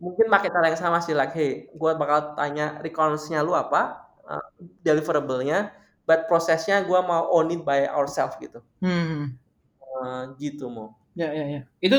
[0.00, 4.44] mungkin pakai cara yang sama sih like hey, gua bakal tanya requirements-nya lu apa, uh,
[4.84, 5.72] deliverable-nya,
[6.04, 8.60] but prosesnya gua mau own it by ourselves gitu.
[8.84, 9.36] Hmm.
[9.80, 10.99] Uh, gitu mau.
[11.18, 11.60] Ya, ya, ya.
[11.82, 11.96] Itu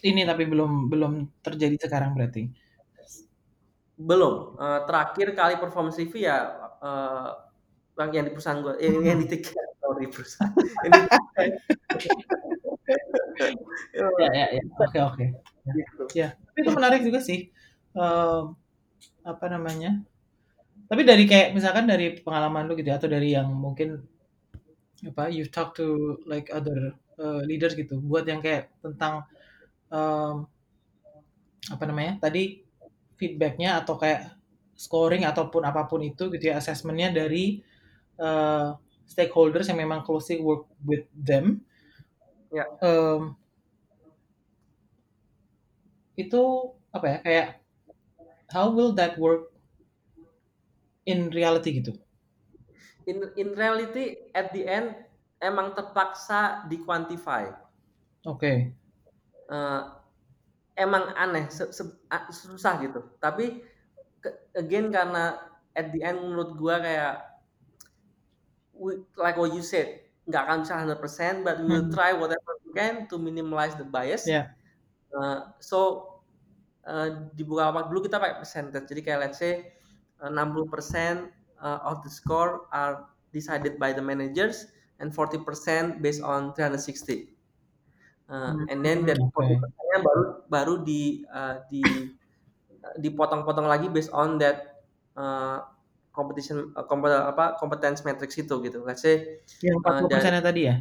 [0.00, 1.12] ini tapi belum belum
[1.44, 2.48] terjadi sekarang berarti.
[3.94, 4.56] Belum.
[4.58, 6.36] Uh, terakhir kali performance review ya
[6.82, 7.30] uh,
[7.94, 10.50] yang yang di perusahaan gua, eh, yang di tiket sorry perusahaan.
[10.82, 11.08] Yang di
[11.94, 12.16] tiket.
[13.94, 14.62] Ya, ya, ya.
[14.82, 15.24] Oke, oke.
[15.64, 16.04] gitu.
[16.12, 17.48] Ya, tapi itu menarik juga sih.
[17.96, 18.44] Em,
[19.24, 20.04] apa namanya?
[20.90, 24.04] Tapi dari kayak misalkan dari pengalaman lu gitu ya, atau dari yang mungkin
[25.04, 29.24] apa you talk to like other uh, leaders gitu, buat yang kayak tentang
[29.92, 30.48] em,
[31.70, 32.18] apa namanya?
[32.24, 32.64] Tadi
[33.20, 34.34] feedbacknya atau kayak
[34.74, 37.62] scoring ataupun apa pun itu gitu ya, assessmentnya dari
[38.18, 38.74] uh,
[39.06, 41.62] stakeholders yang memang closely work with them.
[42.50, 42.66] Ya.
[42.82, 43.34] Em,
[46.14, 46.42] itu
[46.94, 47.48] apa ya kayak
[48.54, 49.50] how will that work
[51.10, 51.98] in reality gitu
[53.10, 54.96] In in reality at the end
[55.40, 57.52] emang terpaksa di quantify.
[58.24, 58.74] oke
[59.48, 59.82] Eh,
[60.80, 62.00] emang aneh, se- se-
[62.32, 63.00] susah gitu.
[63.20, 63.62] Tapi
[64.56, 65.38] again karena
[65.76, 67.14] at the end menurut gua kayak
[68.72, 69.88] we- like what you said,
[70.28, 71.92] nggak akan bisa 100%, but we will Hmm.
[71.92, 74.24] try whatever we can to minimize the bias.
[74.26, 74.56] Ya.
[75.14, 75.78] Eh, so
[76.86, 78.86] eh, di Bukalapak dulu kita pakai percentage.
[78.90, 79.72] Jadi kayak let's say
[80.20, 84.66] eh, 60% eh, of the score are decided by the managers
[85.00, 87.34] and 40% based on 360.
[88.28, 89.34] Uh, and then that Hmm, oke.
[89.36, 92.16] 40%-nya baru baru di uh, di
[92.84, 94.84] uh, dipotong-potong lagi based on that
[95.16, 95.64] uh,
[96.14, 98.80] competition uh, kompet- apa competence matrix itu gitu.
[98.86, 100.74] Let's say yang uh, 40 dari persennya tadi ya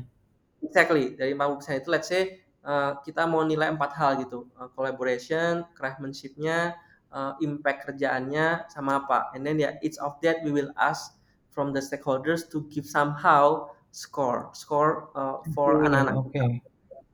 [0.63, 4.47] exactly dari 40% itu let's say uh, kita mau nilai empat hal gitu.
[4.55, 6.77] Uh, collaboration, craftsmanship-nya,
[7.13, 9.31] uh, impact kerjaannya sama apa.
[9.37, 11.13] And then ya each of that we will ask
[11.53, 16.17] from the stakeholders to give somehow score score uh, for anak-anak.
[16.17, 16.41] oke.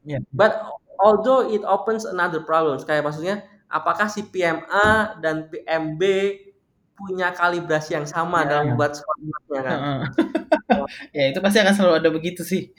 [0.07, 0.23] Ya.
[0.31, 0.63] But
[0.97, 6.01] although it opens another problems, kayak maksudnya apakah si PMA dan PMB
[6.99, 8.47] punya kalibrasi yang sama Ya.
[8.55, 9.79] dalam membuat skornya kan?
[9.79, 10.01] Heeh.
[11.17, 12.71] ya itu pasti akan selalu ada begitu sih.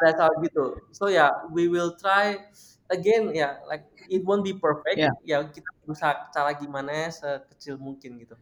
[0.00, 0.64] Ada soal gitu.
[0.92, 2.48] So ya, yeah, we will try
[2.88, 4.98] again ya, yeah, like it won't be perfect.
[4.98, 5.12] Ya.
[5.24, 8.34] Ya kita berusaha cara gimana sekecil mungkin gitu.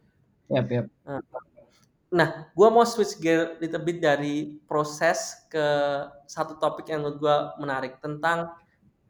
[0.47, 0.85] Yap, yap.
[2.07, 5.65] Nah, gua mau switch gear little bit dari proses ke
[6.23, 8.55] satu topik yang menurut gua menarik tentang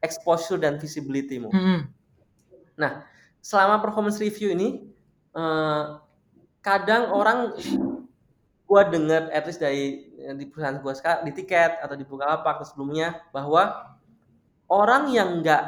[0.02, 1.50] exposure dan visibility mu.
[1.54, 1.86] Hmm.
[2.74, 3.06] Nah,
[3.38, 4.90] selama performance review ini,
[5.30, 5.84] eh,
[6.58, 7.54] kadang orang
[8.66, 12.66] gua dengar at least dari di perusahaan gua sekarang di tiket atau di Bukalapak atau
[12.66, 13.94] sebelumnya bahwa
[14.68, 15.62] orang yang nggak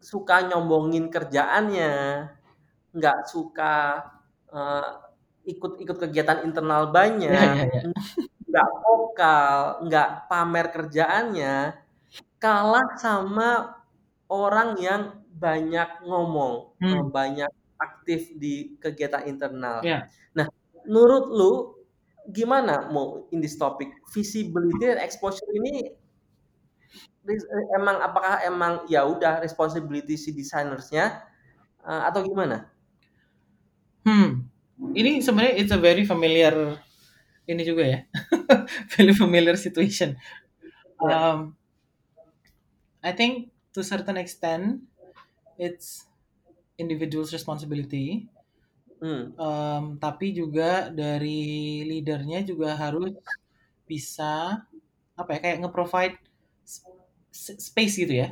[0.00, 1.92] suka nyombongin kerjaannya,
[2.96, 3.74] nggak suka
[4.52, 4.86] eh,
[5.52, 7.82] ikut-ikut kegiatan internal banyak, Ya, ya, ya.
[8.48, 11.54] nggak vokal, nggak pamer kerjaannya,
[12.42, 13.50] kalah sama
[14.30, 16.54] orang yang banyak ngomong,
[16.92, 17.10] eh, Hmm.
[17.16, 19.78] banyak aktif di kegiatan internal.
[19.80, 20.10] Ya.
[20.36, 20.48] Nah,
[20.88, 21.52] menurut lu
[22.32, 25.94] gimana mau in this topic visibility dan exposure ini eh,
[27.74, 31.22] emang apakah emang ya udah responsibility si desainersnya
[31.82, 32.70] eh, atau gimana?
[34.06, 34.46] Hmm.
[34.76, 36.78] Ini sebenarnya it's a very familiar
[37.46, 37.98] ini juga ya.
[38.98, 40.18] very familiar situation.
[41.02, 41.14] Ya.
[41.14, 41.58] Um,
[43.02, 44.82] I think to certain extent
[45.58, 46.06] it's
[46.78, 48.28] individual's responsibility.
[48.98, 49.36] Hmm.
[49.36, 53.12] Um, tapi juga dari leadernya juga harus
[53.84, 54.64] bisa
[55.16, 56.16] apa ya kayak nge-provide
[57.36, 58.28] space gitu ya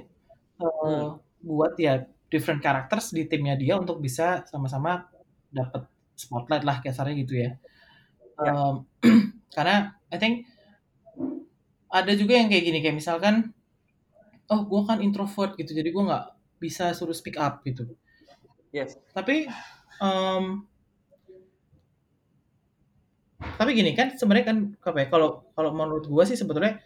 [0.61, 1.21] uh, Hmm.
[1.45, 5.07] buat ya different characters di timnya dia untuk bisa sama-sama
[5.55, 5.87] dapat
[6.19, 7.51] spotlight lah kasarnya gitu ya.
[8.43, 8.51] Ya.
[8.51, 8.75] Um,
[9.55, 10.51] karena I think
[11.93, 13.55] ada juga yang kayak gini kayak misalkan
[14.51, 16.27] oh gue kan introvert gitu jadi gue nggak
[16.59, 17.87] bisa suruh speak up gitu.
[18.75, 18.99] Yes.
[19.14, 19.47] Tapi
[20.03, 20.67] um,
[23.38, 26.81] tapi gini kan sebenarnya kan apa ya kalau kalau menurut gue sih sebetulnya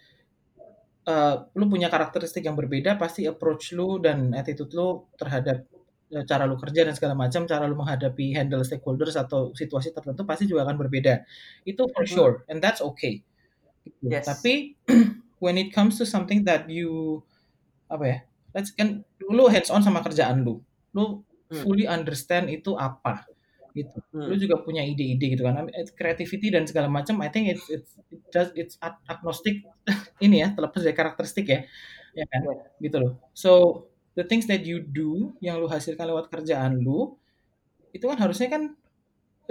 [1.08, 5.64] eh, lu punya karakteristik yang berbeda pasti approach lu dan attitude lu terhadap
[6.14, 10.22] eh, cara lu kerja dan segala macam cara lu menghadapi handle stakeholders atau situasi tertentu
[10.28, 11.24] pasti juga akan berbeda
[11.64, 12.12] itu for Mhm.
[12.14, 13.24] sure and that's okay
[13.88, 14.12] Gitu.
[14.12, 14.26] Yes.
[14.28, 14.76] tapi
[15.44, 17.22] when it comes to something that you
[17.88, 18.18] apa ya
[18.56, 20.60] let's kan lu hands on sama kerjaan lu
[20.96, 21.64] lu Hmm.
[21.64, 23.24] fully understand itu apa
[23.78, 23.96] gitu
[24.28, 24.40] lu Hmm.
[24.42, 28.20] juga punya ide-ide gitu kan it's creativity dan segala macam I think it's it's it
[28.34, 29.62] does it's ag- agnostic
[30.24, 31.60] ini ya terlepas dari karakteristik ya
[32.18, 32.60] ya kan Yes.
[32.82, 33.50] gitu loh so
[34.18, 37.14] the things that you do yang lu hasilkan lewat kerjaan lu
[37.96, 38.62] itu kan harusnya kan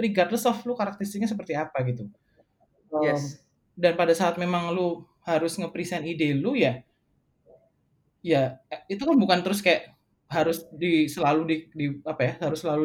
[0.00, 2.06] regardless of lu karakteristiknya seperti apa gitu
[2.88, 3.44] Um, Yes.
[3.76, 6.80] dan pada saat memang lu harus nge-present ide lu ya
[8.24, 9.94] ya eh, itu kan bukan terus kayak
[10.28, 12.84] harus di selalu di, di apa ya harus selalu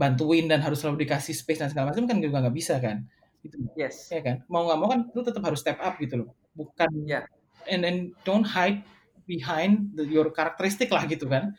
[0.00, 3.04] dibantuin dan harus selalu dikasih space dan segala macam kan juga nggak bisa kan
[3.44, 4.08] gitu Yes.
[4.08, 7.28] ya kan mau nggak mau kan lu tetap harus step up gitu loh bukan Ya.
[7.68, 8.80] and then don't hide
[9.28, 11.52] behind the, your karakteristik lah gitu kan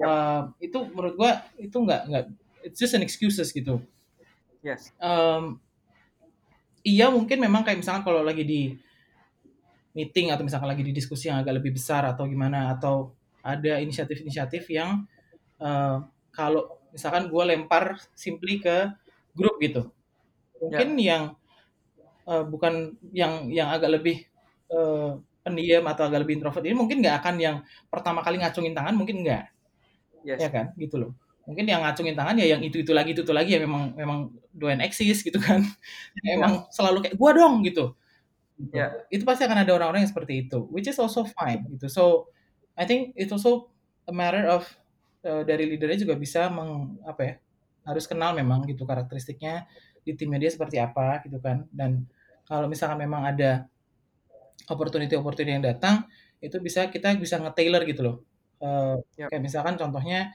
[0.00, 0.08] Yap.
[0.08, 2.24] Uh, itu menurut gua itu nggak nggak
[2.64, 3.84] it's just an excuses gitu
[4.64, 4.88] Yes.
[4.96, 5.60] um,
[6.80, 8.72] iya mungkin memang kayak misalkan kalau lagi di
[9.92, 13.12] meeting atau misalkan lagi di diskusi yang agak lebih besar atau gimana atau
[13.44, 15.04] ada inisiatif-inisiatif yang
[15.60, 16.00] uh,
[16.32, 18.88] kalau misalkan gue lempar simply ke
[19.36, 19.92] grup gitu.
[20.56, 21.36] Mungkin yang
[22.24, 24.24] uh, bukan yang yang agak lebih
[24.72, 27.56] uh, pendiam atau agak lebih introvert ini mungkin nggak akan yang
[27.92, 29.44] pertama kali ngacungin tangan mungkin nggak.
[30.24, 30.40] Yes.
[30.40, 30.72] ya kan?
[30.80, 31.12] Gitu loh.
[31.46, 34.32] Mungkin yang ngacungin tangan ya yang itu itu lagi itu itu lagi ya memang memang
[34.50, 35.62] doyan eksis gitu kan.
[36.26, 37.94] Emang selalu kayak gua dong gitu
[38.56, 38.72] Gitu.
[38.72, 38.88] Ya.
[39.12, 41.92] itu pasti akan ada orang-orang yang seperti itu which is also fine gitu.
[41.92, 42.32] So
[42.72, 43.68] I think it's also
[44.08, 44.64] a matter of
[45.26, 47.34] uh, dari leadernya juga bisa meng apa ya
[47.86, 49.66] harus kenal memang gitu karakteristiknya
[50.02, 51.66] di timnya dia seperti apa gitu kan.
[51.70, 52.06] Dan
[52.46, 53.66] kalau misalkan memang ada
[54.70, 56.06] opportunity opportunity yang datang
[56.38, 58.16] itu bisa kita bisa nge-tailor gitu loh.
[58.56, 59.28] Uh, Yap.
[59.28, 60.32] kayak misalkan contohnya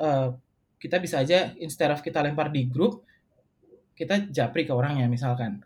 [0.00, 0.32] uh,
[0.80, 3.04] kita bisa aja instead of kita lempar di grup
[3.92, 5.62] kita japri ke orangnya misalkan.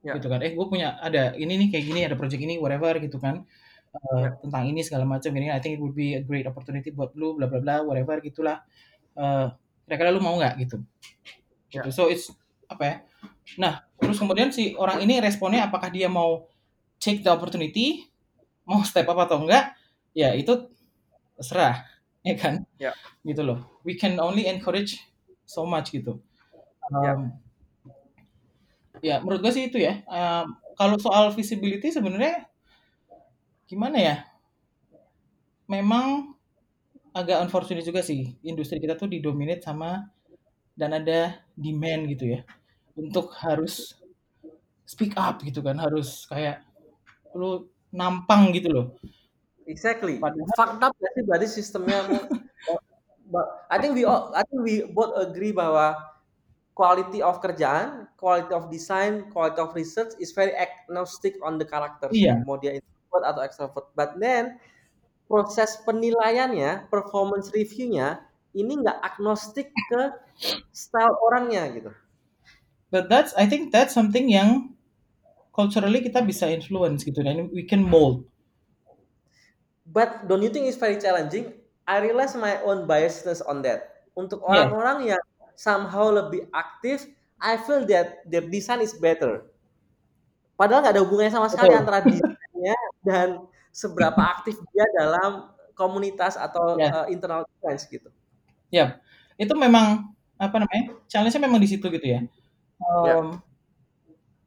[0.00, 0.16] Ya.
[0.16, 0.40] gitu kan.
[0.40, 3.44] Eh gue punya ada ini nih kayak gini ada project ini whatever gitu kan
[3.90, 4.30] Uh, Ya.
[4.38, 7.34] tentang ini segala macam ini I think it would be a great opportunity buat lu
[7.34, 8.62] bla bla bla whatever gitulah
[9.18, 9.50] Uh,
[9.82, 10.78] kira-kira lu mau nggak gitu
[11.66, 12.30] gitu so it's
[12.70, 12.96] apa ya
[13.58, 16.46] nah terus kemudian si orang ini responnya apakah dia mau
[17.02, 18.06] take the opportunity
[18.62, 19.74] mau step up atau enggak
[20.14, 20.70] ya itu
[21.34, 21.82] terserah
[22.22, 22.94] ya kan Ya.
[23.26, 25.02] gitu loh we can only encourage
[25.42, 26.22] so much gitu
[26.94, 27.18] Ya.
[27.18, 27.34] Um,
[29.00, 30.04] Ya, menurut gue sih itu ya.
[30.04, 30.44] Eee,
[30.76, 32.49] kalau soal visibility sebenarnya
[33.70, 34.16] gimana ya,
[35.70, 36.34] memang
[37.14, 40.10] agak unfortunate juga sih, industri kita tuh di-dominate sama
[40.74, 42.40] dan ada demand gitu ya,
[42.98, 43.94] untuk harus
[44.82, 46.66] speak up gitu kan, harus kayak
[47.38, 48.86] lu nampang gitu loh.
[49.70, 50.18] Exactly.
[50.18, 52.02] Padahal Fucked up sih berarti sistemnya?
[53.70, 55.94] I think we all, I think we both agree bahwa
[56.74, 62.10] quality of kerjaan, quality of design, quality of research is very agnostic on the characters
[62.10, 63.86] iya, mau dia introvert atau extrovert.
[63.98, 64.62] But then
[65.26, 68.22] proses penilaiannya, performance reviewnya
[68.54, 70.02] ini nggak agnostik ke
[70.70, 71.90] style orangnya gitu.
[72.90, 74.74] but that's I think that's something yang
[75.54, 78.26] culturally kita bisa influence gitu dan we can mold.
[79.86, 81.54] But don't you think it's very challenging?
[81.86, 84.06] I realize my own biasness on that.
[84.14, 85.22] Untuk orang-orang yang
[85.58, 87.10] somehow lebih aktif,
[87.42, 89.50] I feel that their design is better.
[90.54, 91.82] Padahal nggak ada hubungannya sama sekali Betul.
[91.82, 91.98] antara
[92.60, 93.28] desainnya dan
[93.72, 96.92] seberapa aktif dia dalam komunitas atau Ya.
[96.92, 98.08] uh, internal defense gitu.
[98.70, 99.00] Ya,
[99.40, 100.94] itu memang apa namanya?
[101.08, 102.20] Challenge-nya memang di situ gitu ya.
[103.06, 103.14] Ya.
[103.20, 103.40] Um,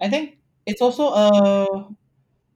[0.01, 1.25] I think it's also a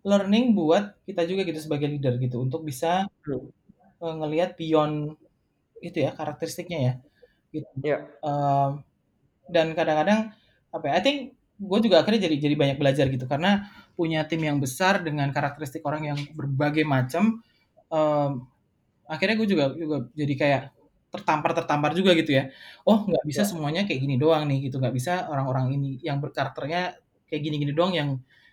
[0.08, 3.52] learning buat kita juga gitu sebagai leader gitu untuk bisa Hmm.
[4.00, 5.18] uh, ngelihat beyond
[5.84, 6.94] itu ya karakteristiknya ya.
[7.54, 7.70] Gitu.
[7.84, 8.08] Ya.
[8.26, 8.84] Um,
[9.52, 10.34] dan kadang-kadang
[10.74, 10.94] apa ya?
[11.00, 11.20] I think
[11.58, 15.82] gue juga akhirnya jadi jadi banyak belajar gitu karena punya tim yang besar dengan karakteristik
[15.86, 17.42] orang yang berbagai macam.
[17.90, 18.46] Um,
[19.08, 20.64] akhirnya gue juga juga jadi kayak
[21.14, 22.52] tertampar tertampar juga gitu ya.
[22.86, 23.50] Oh nggak bisa Ya.
[23.50, 27.94] semuanya kayak gini doang nih gitu nggak bisa orang-orang ini yang berkarakternya kayak gini-gini doang
[27.96, 28.10] yang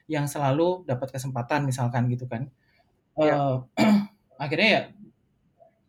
[0.08, 2.48] yang selalu dapat kesempatan misalkan gitu kan.
[3.18, 3.34] Ya.
[3.36, 3.56] Uh,
[4.44, 4.82] akhirnya ya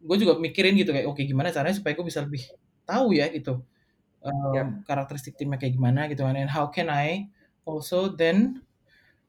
[0.06, 2.46] gue juga mikirin gitu kayak oke gimana caranya supaya gue bisa lebih
[2.86, 3.66] tahu ya gitu
[4.26, 4.64] um, Ya.
[4.90, 7.30] karakteristik timnya kayak gimana gitu kan and how can I
[7.64, 8.66] also then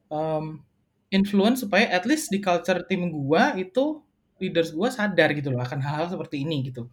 [0.08, 0.64] um,
[1.12, 4.00] influence supaya at least di culture tim gua itu
[4.40, 6.88] leaders gua sadar gitu loh akan hal-hal seperti ini gitu.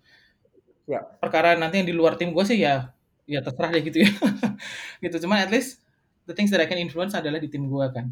[0.84, 1.00] Ya.
[1.24, 2.92] Perkara nanti yang di luar tim gua sih ya
[3.24, 4.12] ya terserah deh gitu ya.
[5.04, 5.80] gitu cuman at least
[6.28, 8.12] the things that I can influence adalah di tim gua kan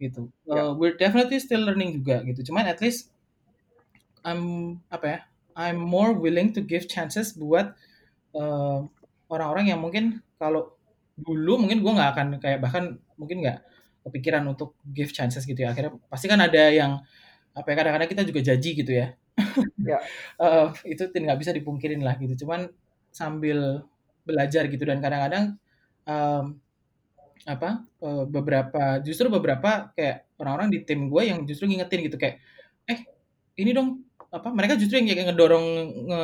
[0.00, 0.28] gitu.
[0.48, 0.68] Ya.
[0.68, 2.52] Uh, we're definitely still learning juga gitu.
[2.52, 3.12] Cuman at least
[4.24, 5.20] I'm apa ya?
[5.56, 7.76] I'm more willing to give chances buat
[8.32, 8.88] uh,
[9.30, 10.74] orang-orang yang mungkin kalau
[11.14, 13.58] dulu mungkin gue nggak akan kayak bahkan mungkin nggak
[14.04, 15.72] kepikiran untuk give chances gitu ya.
[15.72, 16.98] Akhirnya pasti kan ada yang
[17.54, 19.14] apa ya kadang-kadang kita juga janji gitu ya.
[19.80, 19.98] Ya.
[20.42, 22.44] uh, itu tidak bisa dipungkirin lah gitu.
[22.44, 22.68] Cuman
[23.14, 23.86] sambil
[24.26, 25.56] belajar gitu dan kadang-kadang
[26.06, 26.60] um,
[27.48, 32.36] apa uh, beberapa justru beberapa kayak orang-orang di tim gue yang justru ngingetin gitu kayak
[32.84, 33.00] eh
[33.56, 35.66] ini dong apa mereka justru yang kayak ngedorong
[36.06, 36.20] nge,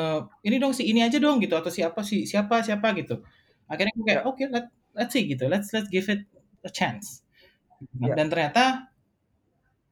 [0.47, 3.19] ini dong si ini aja dong gitu atau siapa si siapa siapa gitu
[3.67, 4.29] akhirnya gue kayak Ya.
[4.31, 6.23] oke let, let's see gitu let's let's give it
[6.63, 7.23] a chance
[8.01, 8.15] Ya.
[8.17, 8.89] dan ternyata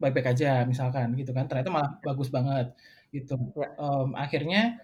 [0.00, 2.74] baik-baik aja misalkan gitu kan ternyata malah bagus banget
[3.14, 3.68] gitu Ya.
[3.79, 4.79] Em, akhirnya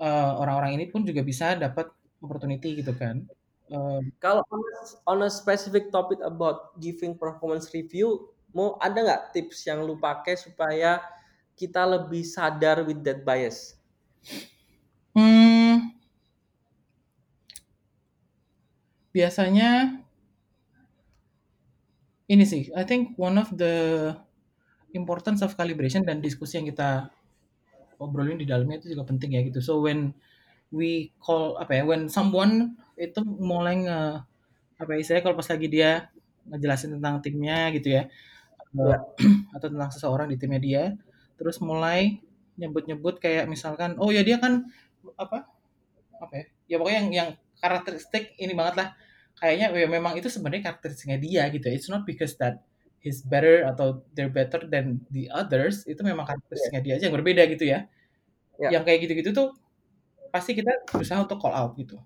[0.00, 1.92] eh, orang-orang ini pun juga bisa dapat
[2.24, 3.24] opportunity gitu kan
[3.70, 4.74] Em, Kalau on a,
[5.06, 10.34] on a specific topic about giving performance review, mau ada nggak tips yang lu pakai
[10.34, 10.98] supaya
[11.60, 13.76] kita lebih sadar with that bias?
[15.12, 15.92] hmm,
[19.12, 20.00] biasanya
[22.30, 23.74] ini sih I think one of the
[24.94, 27.10] importance of calibration dan diskusi yang kita
[28.00, 30.14] obrolin di dalamnya itu juga penting ya gitu so when
[30.72, 34.00] we call apa ya when someone itu mulai nge
[34.80, 35.90] apa ya istilahnya kalau pas lagi dia
[36.48, 38.04] ngejelasin tentang timnya gitu ya
[38.70, 39.02] Ya.
[39.56, 40.84] atau tentang seseorang di timnya dia
[41.40, 42.20] terus mulai
[42.60, 44.68] nyebut-nyebut kayak misalkan oh ya dia kan
[45.16, 45.48] apa
[46.20, 48.88] apa ya ya pokoknya yang yang karakteristik ini banget lah
[49.40, 51.74] kayaknya ya memang itu sebenarnya karakteristiknya dia gitu ya.
[51.74, 52.60] it's not because that
[53.00, 57.48] he's better atau they're better than the others itu memang karakteristiknya dia aja yang berbeda
[57.48, 57.88] gitu ya
[58.60, 58.76] Ya.
[58.76, 59.56] yang kayak gitu-gitu tuh
[60.28, 61.96] pasti kita berusaha untuk call out gitu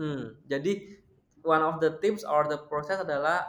[0.00, 0.96] Hmm, jadi
[1.44, 3.44] one of the tips or the process adalah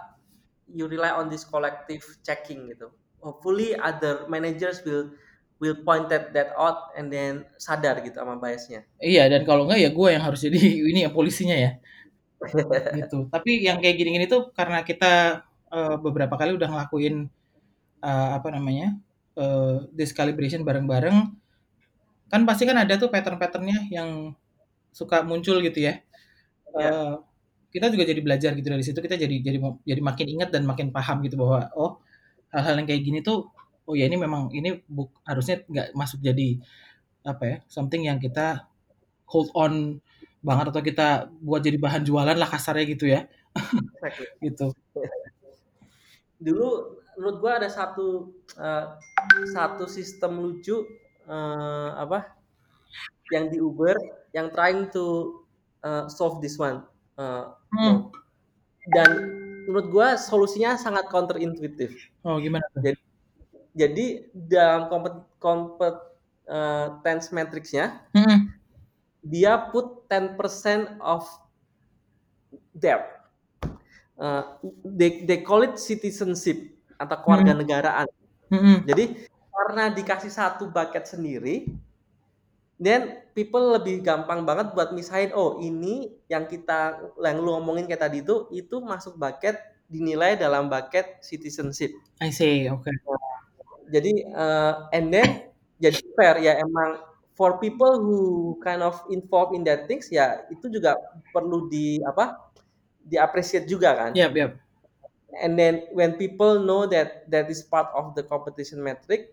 [0.68, 2.92] you rely on this collective checking gitu.
[3.22, 5.14] Hopefully other managers will
[5.62, 8.82] will point that, that out and then sadar gitu sama biasnya.
[8.98, 10.58] iya dan kalau enggak ya gue yang harus jadi
[10.90, 11.72] ini ya polisinya ya
[12.98, 17.30] gitu tapi yang kayak gini-gini tuh karena kita uh, beberapa kali udah ngelakuin
[18.02, 18.98] uh, apa namanya
[19.38, 21.30] uh, this calibration bareng-bareng
[22.34, 24.34] kan pasti kan ada tuh pattern-patternnya yang
[24.90, 26.02] suka muncul gitu ya
[26.72, 26.88] Ya.
[26.88, 27.16] Uh,
[27.72, 30.92] kita juga jadi belajar gitu dari situ kita jadi jadi jadi makin ingat dan makin
[30.92, 32.00] paham gitu bahwa oh
[32.52, 33.50] hal-hal yang kayak gini tuh
[33.88, 36.60] oh ya ini memang ini buk, harusnya nggak masuk jadi
[37.26, 38.68] apa ya something yang kita
[39.28, 40.00] hold on
[40.42, 43.30] banget atau kita buat jadi bahan jualan lah kasarnya gitu ya
[44.46, 44.74] gitu.
[46.42, 46.70] Dulu
[47.20, 48.98] menurut gua ada satu uh,
[49.54, 50.82] satu sistem lucu
[51.30, 52.34] uh, apa
[53.30, 53.94] yang di Uber
[54.34, 55.38] yang trying to
[55.86, 56.82] uh, solve this one.
[57.16, 58.12] Uh, Hmm.
[58.92, 59.10] dan
[59.72, 61.96] menurut gua solusinya sangat counterintuitive.
[62.28, 62.68] Oh, gimana?
[62.76, 63.00] Jadi,
[63.72, 64.06] jadi
[64.36, 65.96] dalam kompet, kompet
[66.52, 68.52] uh, tense matrixnya Hmm.
[69.24, 71.24] dia put 10% of
[72.76, 73.24] debt.
[74.20, 78.12] Uh, they, they call it citizenship atau keluarga negaraan.
[78.52, 78.84] Hmm.
[78.84, 81.72] Jadi karena dikasih satu bucket sendiri,
[82.82, 88.10] then people lebih gampang banget buat misahin oh ini yang kita yang lu ngomongin kayak
[88.10, 91.94] tadi itu itu masuk bucket dinilai dalam bucket citizenship.
[92.18, 92.82] I see, oke.
[92.82, 92.96] Okay.
[93.94, 97.06] Jadi uh, and then jadi fair ya emang
[97.38, 98.18] for people who
[98.66, 100.98] kind of involved in that things ya itu juga
[101.30, 102.50] perlu di apa
[103.06, 104.12] diapresiasi juga kan.
[104.18, 104.52] Yep, yep.
[105.38, 109.32] And then when people know that that is part of the competition metric,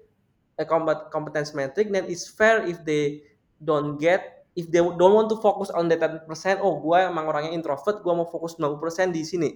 [0.59, 0.67] a
[1.11, 3.28] competence metric, then it's fair if they
[3.63, 6.27] don't get if they don't want to focus on that 10%,
[6.59, 9.51] oh gue emang orangnya introvert, gue mau fokus 90% di sini.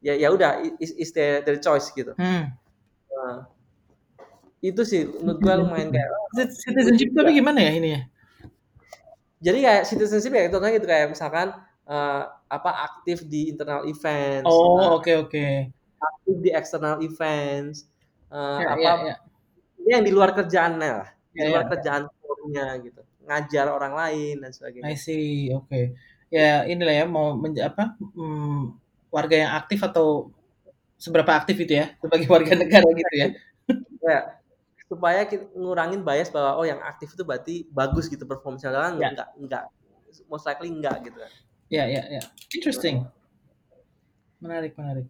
[0.00, 2.16] Ya ya udah is, is their, their choice gitu.
[2.16, 2.56] Hmm.
[3.12, 3.48] Nah,
[4.64, 6.08] itu sih menurut gue lumayan kayak
[6.64, 8.02] citizenship tapi gimana ya ini ya?
[9.44, 11.52] Jadi kayak citizenship ya itu gitu kayak misalkan
[11.84, 14.48] uh, apa aktif di internal events.
[14.48, 15.30] Oh, oke okay, oke.
[15.32, 15.68] Okay.
[16.00, 17.84] Aktif di external events.
[18.32, 19.16] Uh, ya, apa ya, ya.
[19.84, 21.08] ini yang di luar kerjaannya lah.
[21.30, 21.70] Di Ya, luar ya.
[21.76, 22.02] kerjaan
[22.46, 23.02] nya gitu.
[23.26, 24.86] Ngajar orang lain dan sebagainya.
[24.86, 25.66] I see, oke.
[25.68, 25.84] Okay.
[26.30, 28.74] Ya inilah ya mau apa hmm,
[29.10, 30.30] warga yang aktif atau
[30.96, 33.28] seberapa aktif itu ya sebagai warga negara gitu ya.
[34.02, 34.20] ya
[34.86, 39.10] supaya kita ngurangin bias bahwa oh yang aktif itu berarti bagus gitu performanya Ya.
[39.10, 39.64] enggak enggak enggak
[40.30, 41.32] most likely enggak gitu kan.
[41.66, 42.22] Ya ya ya.
[42.54, 43.02] Interesting.
[44.38, 45.06] Menarik menarik.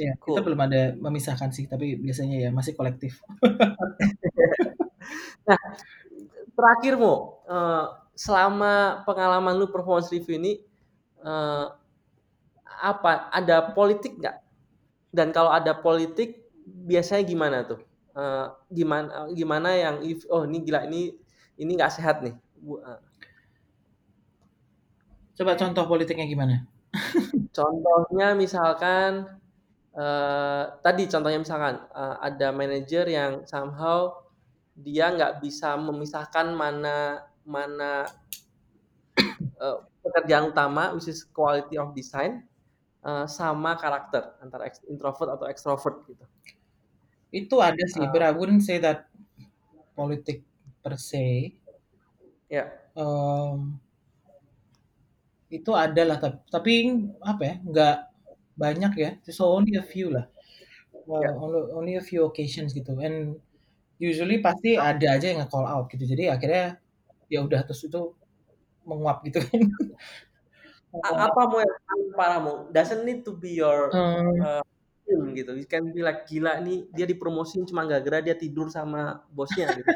[0.00, 0.40] Ya, Cool.
[0.40, 3.20] kita belum ada memisahkan sih, tapi biasanya ya masih kolektif.
[5.48, 5.56] Nah,
[6.60, 10.52] terakhir Mo, eh, selama pengalaman lu performance review ini
[11.24, 11.66] eh,
[12.80, 14.36] apa ada politik nggak?
[15.10, 17.80] Dan kalau ada politik biasanya gimana tuh?
[18.12, 21.16] Eh, gimana gimana yang if oh ini gila ini
[21.56, 22.36] ini nggak sehat nih.
[25.40, 26.68] Coba contoh politiknya gimana?
[27.56, 29.24] Contohnya misalkan
[29.96, 34.10] eh, tadi contohnya misalkan eh, ada manajer yang somehow
[34.86, 38.06] dia nggak bisa memisahkan mana mana
[39.60, 42.44] eh, pekerjaan utama which is quality of design
[43.04, 46.24] eh, sama karakter antara introvert atau extrovert gitu.
[47.30, 48.10] Itu ada sih, Ah.
[48.10, 49.06] but I wouldn't say that
[49.94, 50.42] politik
[50.82, 51.54] per se.
[52.50, 52.74] Ya.
[52.98, 53.78] Em,
[55.50, 56.72] itu ada lah, tapi, tapi
[57.22, 57.54] apa ya?
[57.62, 57.96] Nggak
[58.58, 59.10] banyak ya.
[59.30, 60.26] So only a few lah.
[61.06, 61.30] Well, Ya.
[61.34, 62.94] only, only a few occasions gitu.
[62.98, 63.38] And
[64.00, 66.08] usually pasti ada aja yang nge-call out gitu.
[66.08, 66.80] Jadi akhirnya
[67.30, 68.16] ya udah terus itu
[68.88, 69.60] menguap gitu kan.
[71.06, 72.56] Apa mau yang paling parah mau?
[72.74, 74.34] Doesn't need to be your Hmm.
[74.42, 74.62] uh,
[75.06, 75.54] film gitu.
[75.54, 79.86] It can be like gila nih dia dipromosiin cuma gara-gara dia tidur sama bosnya gitu.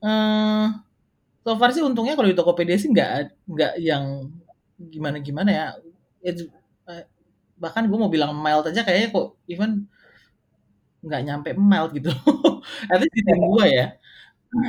[0.00, 0.66] Eh,
[1.44, 4.32] so far sih untungnya kalau di Tokopedia sih nggak nggak yang
[4.80, 5.66] gimana gimana ya.
[6.24, 6.48] It's-
[6.88, 7.04] eh,
[7.60, 9.84] bahkan gue mau bilang mild aja kayaknya kok even
[11.04, 12.10] nggak nyampe mild gitu.
[12.92, 13.86] At least di tim gue ya.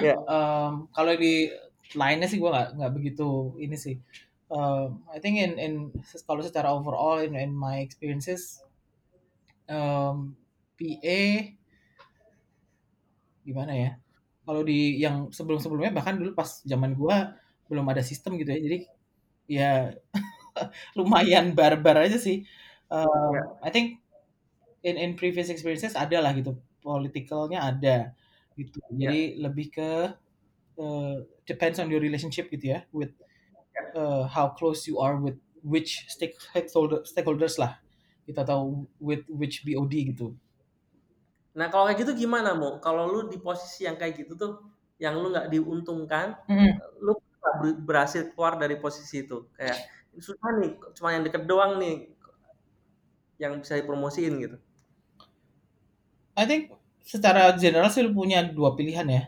[0.01, 0.15] Ya.
[0.29, 1.49] Um, kalau di
[1.97, 3.95] lainnya sih gue nggak nggak begitu ini sih.
[4.51, 5.73] Um, I think in in
[6.27, 8.59] kalau secara overall in, in my experiences
[9.69, 10.35] um,
[10.77, 11.21] PA
[13.45, 13.89] gimana ya?
[14.45, 17.37] Kalau di yang sebelum-sebelumnya bahkan dulu pas zaman gua
[17.69, 18.59] belum ada sistem gitu ya.
[18.61, 18.77] Jadi
[19.49, 19.71] ya
[20.97, 22.45] lumayan barbar aja sih.
[22.91, 23.43] Um, Ya.
[23.63, 23.87] I think
[24.83, 26.57] in in previous experiences ada lah gitu.
[26.81, 28.13] Politicalnya ada
[28.57, 28.81] gitu.
[28.93, 29.89] Jadi lebih ke
[30.79, 31.15] uh,
[31.47, 33.13] depends on your relationship gitu ya with
[33.95, 37.79] uh, how close you are with which stakeholder stakeholders lah.
[38.27, 40.37] Kita tahu with which BOD gitu.
[41.57, 42.79] Nah kalau kayak gitu gimana mau?
[42.79, 44.51] Kalau lu di posisi yang kayak gitu tuh,
[45.03, 46.71] yang lu nggak diuntungkan, Mm.
[47.03, 49.51] lu nggak ber- berhasil keluar dari posisi itu.
[49.57, 49.77] Kayak
[50.15, 52.15] susah nih, cuma yang deket doang nih
[53.41, 54.57] yang bisa dipromosiin gitu.
[56.37, 56.71] I think
[57.03, 59.23] secara general sih lu punya dua pilihan ya.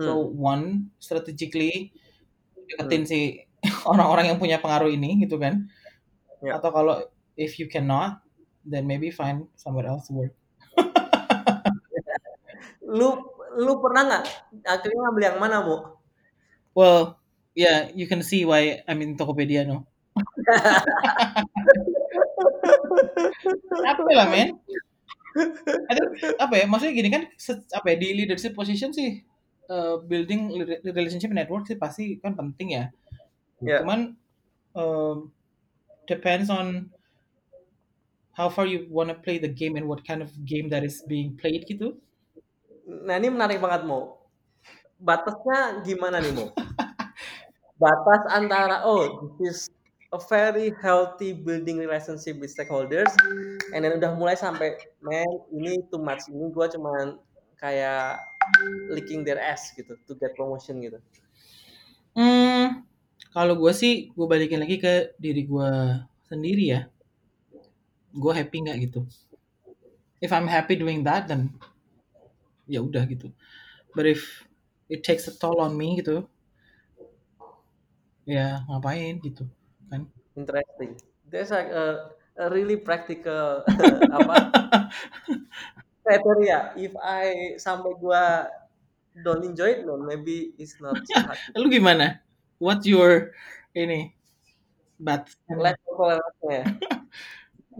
[0.00, 0.38] So Hmm.
[0.38, 0.64] one
[0.98, 1.92] strategically
[2.68, 3.20] deketin si
[3.90, 5.68] orang-orang yang punya pengaruh ini gitu kan.
[6.42, 6.58] Ya.
[6.58, 7.06] Atau kalau
[7.38, 8.18] if you cannot,
[8.66, 10.34] then maybe find somewhere else to work.
[12.82, 13.08] Lu
[13.52, 14.24] lu pernah nggak
[14.64, 16.00] akhirnya ngambil yang mana mau?
[16.72, 17.20] Well,
[17.52, 19.84] yeah, you can see why I'm in Tokopedia no.
[23.84, 24.56] Capek lah men.
[25.32, 27.22] Think, apa ya maksudnya gini kan
[27.72, 29.24] apa ya di leadership position sih
[29.72, 32.84] uh, building re- relationship network sih pasti kan penting ya.
[33.62, 33.80] Ya.
[33.80, 34.16] Cuman
[34.76, 35.32] um,
[36.04, 36.90] depends on
[38.36, 41.36] how far you wanna play the game and what kind of game that is being
[41.36, 41.96] played gitu.
[42.88, 44.18] Nah ini menarik banget Mo.
[45.02, 46.46] Batasnya gimana nih Mo?
[47.82, 49.81] Batas antara oh this is
[50.12, 53.08] a very healthy building relationship with stakeholders,
[53.72, 57.16] and then udah mulai sampai man ini too much ini gue cuman
[57.56, 58.20] kayak
[58.92, 61.00] licking their ass gitu to get promotion gitu.
[62.12, 62.84] Hmm,
[63.32, 65.70] kalau gue sih gue balikin lagi ke diri gue
[66.28, 66.80] sendiri ya.
[68.12, 69.08] Gue happy nggak gitu.
[70.20, 71.56] If I'm happy doing that, then
[72.68, 73.32] ya udah gitu.
[73.96, 74.44] But if
[74.92, 76.28] it takes a toll on me gitu,
[78.28, 79.48] ya ngapain gitu
[79.92, 80.08] kan?
[80.36, 80.96] Interesting.
[81.28, 83.64] There's like a, a really practical
[84.18, 84.36] apa
[86.04, 86.72] criteria.
[86.78, 88.48] If I sampai gua
[89.16, 91.40] don't enjoy it, no, maybe it's not so hard.
[91.60, 92.22] Lu gimana?
[92.62, 93.34] What's your
[93.76, 94.14] ini
[95.00, 96.62] bat Level tolerance-nya.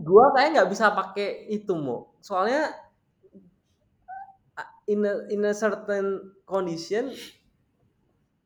[0.06, 2.16] gua kayak nggak bisa pakai itu mo.
[2.24, 2.72] Soalnya
[4.86, 7.14] in a, in a certain condition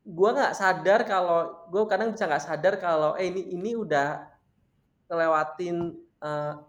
[0.07, 4.23] gua nggak sadar kalau gue kadang bisa nggak sadar kalau eh ini ini udah
[5.07, 6.63] ngelewatin uh,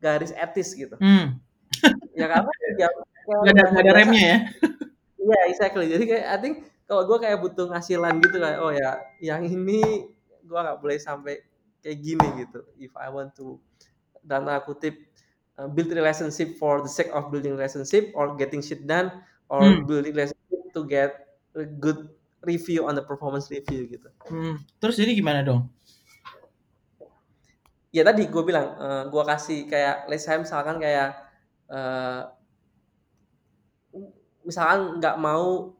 [0.00, 0.96] garis etis gitu.
[0.96, 1.36] Hmm.
[2.16, 2.50] ya karena
[2.80, 2.88] ya,
[3.30, 3.98] Gak ada, gak ada biasa.
[4.00, 4.38] remnya ya?
[5.20, 5.86] Iya, exactly.
[5.86, 6.54] Jadi kayak I think
[6.88, 10.08] kalau gue kayak butuh ngasilan gitu kayak oh ya yang ini
[10.42, 11.44] gue nggak boleh sampai
[11.78, 12.64] kayak gini gitu.
[12.80, 13.60] If I want to
[14.24, 14.96] dan tanda kutip
[15.56, 19.12] uh, build relationship for the sake of building relationship or getting shit done
[19.46, 19.84] or Hmm.
[19.86, 21.10] building relationship to get
[21.54, 22.10] a good
[22.44, 24.08] review on the performance review gitu.
[24.28, 24.60] Hmm.
[24.80, 25.68] Terus jadi gimana dong?
[27.90, 31.18] Ya tadi gue bilang uh, gue kasih kayak let's say misalkan kayak
[31.68, 32.30] uh,
[34.46, 35.74] misalkan nggak mau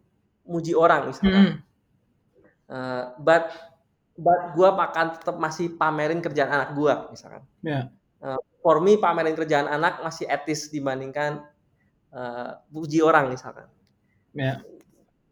[0.45, 1.35] muji orang misalkan.
[1.35, 1.57] Hmm.
[2.71, 3.51] Uh, but
[4.19, 7.43] but gue akan tetap masih pamerin kerjaan anak gue misalkan.
[7.65, 7.89] Ya.
[8.21, 11.47] Uh, for me pamerin kerjaan anak masih etis dibandingkan
[12.13, 13.71] uh, puji orang misalkan.
[14.37, 14.61] Ya.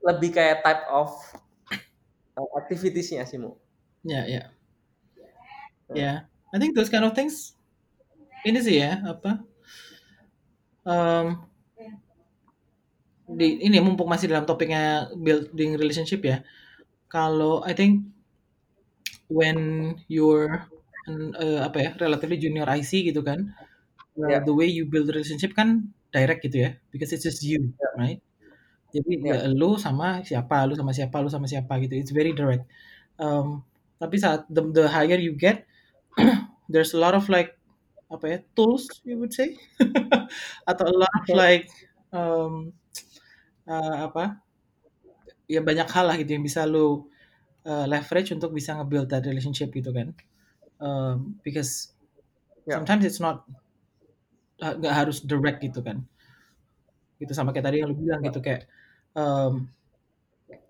[0.05, 1.11] Lebih kayak type of
[2.38, 3.59] uh, activitiesnya sih mu.
[4.07, 4.42] Ya, ya.
[5.94, 7.57] Ya, I think those kind of things
[8.44, 9.42] ini sih ya apa?
[10.86, 11.44] Um,
[13.28, 16.40] di ini mumpung masih dalam topiknya building relationship ya.
[17.12, 18.09] Kalau I think
[19.28, 19.59] when
[20.09, 20.66] you're
[21.09, 23.53] uh, apa ya relatively junior IC gitu kan,
[24.18, 24.42] Yeah.
[24.42, 27.94] the way you build relationship kan direct gitu ya, because it's just you, Yeah.
[27.94, 28.20] right?
[28.95, 29.45] Jadi Yeah.
[29.45, 31.95] ya lu sama siapa, lu sama siapa, lu sama siapa gitu.
[31.99, 32.64] It's very direct.
[33.20, 33.64] Um,
[34.01, 35.66] tapi saat the, the higher you get,
[36.72, 37.57] there's a lot of like
[38.09, 39.53] apa ya tools you would say
[40.70, 41.68] atau a lot of like
[42.12, 42.72] um,
[43.68, 44.43] uh, apa
[45.49, 47.09] ya banyak hal lah gitu yang bisa lu
[47.68, 50.14] uh, leverage untuk bisa nge-build that relationship gitu kan
[50.82, 51.95] um, because
[52.68, 52.84] Yeah.
[52.84, 53.49] sometimes it's not
[54.64, 56.07] uh, nggak harus direct gitu kan
[57.18, 58.70] gitu sama kayak tadi yang lu bilang gitu kayak
[59.18, 59.66] um,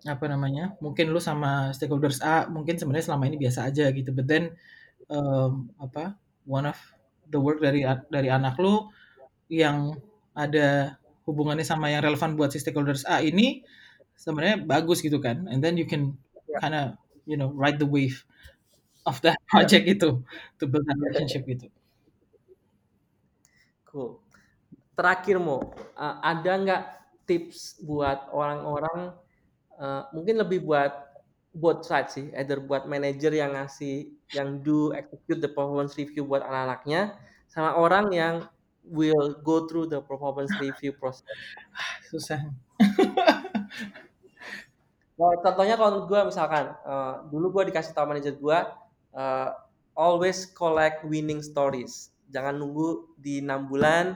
[0.09, 4.25] apa namanya mungkin lu sama stakeholders A mungkin sebenarnya selama ini biasa aja gitu but
[4.25, 4.57] then
[5.11, 6.17] um, apa
[6.49, 6.79] one of
[7.29, 8.89] the work dari dari anak lu
[9.51, 9.93] yang
[10.33, 10.97] ada
[11.29, 13.61] hubungannya sama yang relevan buat si stakeholders A ini
[14.17, 16.17] sebenarnya bagus gitu kan and then you can
[16.49, 16.65] Yeah.
[16.65, 16.97] kind of
[17.29, 18.25] you know ride the wave
[19.05, 20.25] of that project itu
[20.57, 21.69] to build that relationship gitu
[23.89, 24.21] Cool.
[24.93, 26.83] Terakhir mau ada nggak
[27.29, 29.13] tips buat orang-orang
[29.77, 30.91] uh, mungkin lebih buat
[31.53, 36.41] both sides sih, either buat manajer yang ngasih yang do execute the performance review buat
[36.41, 37.17] anak-anaknya
[37.49, 38.35] sama orang yang
[38.85, 41.25] will go through the performance review process.
[42.09, 42.41] susah
[45.19, 48.59] Nah, contohnya kalau gue misalkan uh, dulu gue dikasih tahu manajer gue
[49.11, 49.49] uh,
[49.91, 52.15] always collect winning stories.
[52.31, 54.15] Jangan nunggu di enam bulan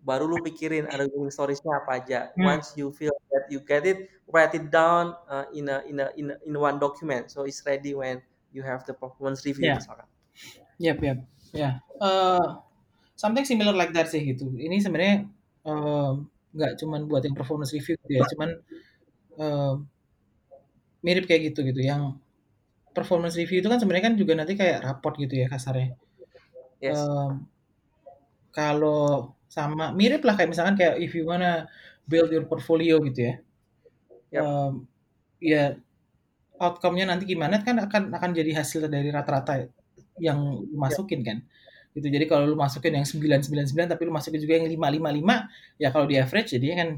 [0.00, 2.18] baru lu pikirin ada winning storiesnya apa aja.
[2.34, 2.56] Hmm.
[2.56, 6.08] Once you feel that you get it, write it down uh, in a in a
[6.16, 7.28] in a, in one document.
[7.28, 9.78] So it's ready when you have the performance review Yeah.
[9.78, 10.08] misalkan.
[10.80, 11.18] Yap, yap.
[11.52, 11.70] Ya.
[12.00, 12.46] Eh,
[13.14, 14.48] something similar like that sih gitu.
[14.56, 15.28] Ini sebenarnya
[16.50, 18.50] nggak cuman buat yang performance review gitu ya, cuman
[19.38, 19.74] em,
[21.04, 21.78] mirip kayak gitu gitu.
[21.84, 22.16] Yang
[22.96, 25.94] performance review itu kan sebenarnya kan juga nanti kayak raport gitu ya kasarnya.
[26.80, 26.96] Yes.
[26.96, 27.46] Em,
[28.50, 31.66] kalau sama mirip lah kayak misalkan kayak if you wanna
[32.06, 33.34] build your portfolio gitu ya.
[34.34, 34.44] Yap.
[34.46, 34.72] Em,
[35.42, 35.64] ya
[36.60, 39.66] outcome-nya nanti gimana kan akan akan jadi hasil dari rata-rata
[40.20, 40.38] yang
[40.70, 41.38] lu masukin kan.
[41.96, 42.06] gitu.
[42.08, 46.16] Jadi kalau lu masukin yang 999 tapi lu masukin juga yang 555 ya kalau di
[46.22, 46.90] average jadinya kan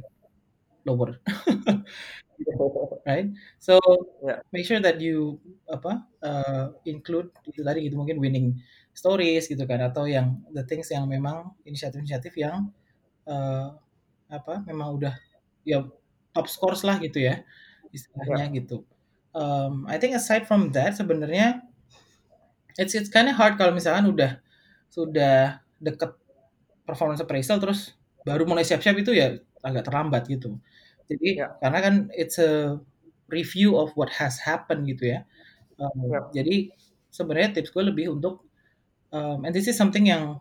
[0.87, 1.11] lower.
[3.07, 3.29] right?
[3.59, 3.79] So
[4.23, 4.39] Ya.
[4.55, 8.55] make sure that you apa uh, include itu tadi gitu mungkin winning
[8.95, 12.68] stories gitu kan atau yang the things yang memang inisiatif-inisiatif yang
[13.28, 13.74] uh,
[14.32, 15.14] apa memang udah
[15.66, 15.84] ya
[16.34, 17.45] top scores lah gitu ya
[17.95, 18.84] istilahnya gitu.
[19.36, 21.64] Um, I think aside from that sebenarnya
[22.78, 24.40] it's it's kind of hard kalau misalkan udah
[24.93, 26.14] sudah deket
[26.88, 30.59] performance appraisal terus baru mulai siap-siap itu ya agak terlambat gitu.
[31.11, 31.55] Jadi Ya.
[31.62, 32.78] karena kan it's a
[33.30, 35.20] review of what has happened gitu ya.
[35.80, 36.20] Um, Ya.
[36.43, 36.72] Jadi
[37.12, 38.45] sebenarnya tips gue lebih untuk
[39.13, 40.41] um, and this is something yang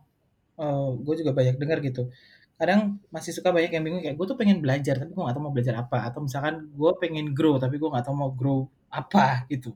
[0.58, 2.10] uh, gue juga banyak dengar gitu.
[2.58, 5.44] Kadang masih suka banyak yang bingung kayak gue tuh pengen belajar tapi gue gak tahu
[5.44, 9.46] mau belajar apa atau misalkan gue pengen grow tapi gue gak tahu mau grow apa
[9.50, 9.74] gitu.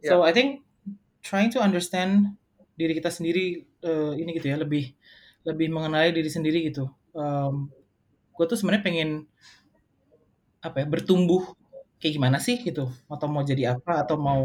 [0.00, 0.64] So I think
[1.20, 2.38] trying to understand
[2.78, 4.94] diri kita sendiri uh, ini gitu ya lebih
[5.44, 6.88] lebih mengenali diri sendiri gitu.
[7.12, 7.68] Um,
[8.32, 9.08] gue tuh sebenarnya pengen
[10.62, 11.54] apa ya bertumbuh
[11.98, 14.40] kayak gimana sih gitu atau mau jadi apa atau mau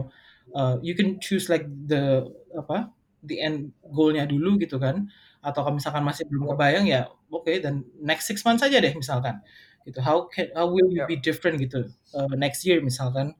[0.57, 2.25] uh, you can choose like the
[2.57, 2.89] apa
[3.23, 5.07] the end goalnya dulu gitu kan.
[5.43, 8.93] Atau kalau misalkan masih belum kebayang ya oke okay, dan next six months aja deh
[8.95, 9.39] misalkan.
[9.87, 9.99] Gitu.
[10.03, 13.35] How can how will you be different gitu uh, next year misalkan.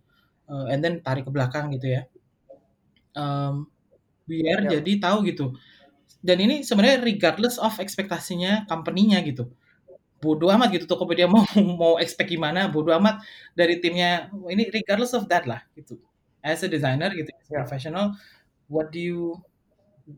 [0.48, 2.02] Uh, and then tarik ke belakang gitu ya.
[3.14, 3.70] Um,
[4.26, 4.80] biar Ya.
[4.80, 5.46] jadi tahu gitu.
[6.24, 9.52] Dan ini sebenarnya regardless of ekspektasinya company-nya gitu.
[10.24, 11.44] Bodoh amat gitu Tokopedia mau
[11.82, 13.24] mau expect gimana bodoh amat.
[13.56, 16.00] Dari timnya ini regardless of that lah gitu.
[16.44, 17.60] As a designer gitu as a Ya.
[17.64, 18.06] professional
[18.72, 19.40] what do you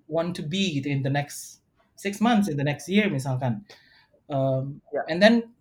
[0.09, 1.61] want to be gitu in the next
[1.95, 3.63] six months in the next year misalkan
[4.29, 5.01] um, Ya.
[5.09, 5.53] and then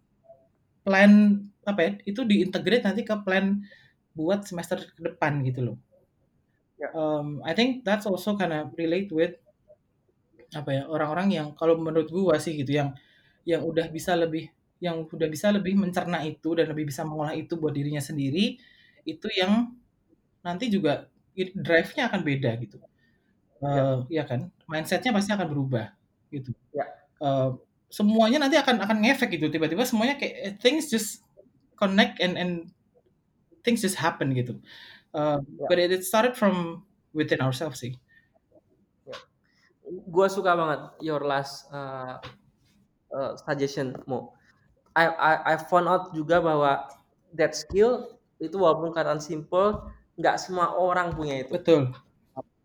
[0.85, 3.65] plan apa ya itu diintegrate nanti ke plan
[4.13, 5.79] buat semester ke depan gitu loh
[6.75, 6.91] Ya.
[6.91, 9.39] um, I think that's also kind of relate with
[10.55, 12.95] apa ya orang-orang yang kalau menurut gua sih gitu yang
[13.47, 17.55] yang udah bisa lebih yang udah bisa lebih mencerna itu dan lebih bisa mengolah itu
[17.59, 18.59] buat dirinya sendiri
[19.07, 19.75] itu yang
[20.45, 22.79] nanti juga drive-nya akan beda gitu
[23.65, 25.87] Eh, ya kan mindsetnya pasti akan berubah
[26.29, 26.85] gitu Ya.
[27.23, 27.51] Eh,
[27.89, 31.25] semuanya nanti akan akan ngefek gitu tiba-tiba semuanya kayak eh, things just
[31.81, 32.53] connect and and
[33.65, 34.59] things just happen gitu
[35.15, 35.67] Eh, Ya.
[35.71, 36.83] but it, it started from
[37.15, 37.95] within ourselves sih
[40.09, 42.17] Gua suka banget your last uh,
[43.13, 44.33] uh, suggestion mo.
[44.97, 46.89] I, I I found out juga bahwa
[47.37, 51.53] that skill itu walaupun kelihatan simple, nggak semua orang punya itu.
[51.53, 51.93] betul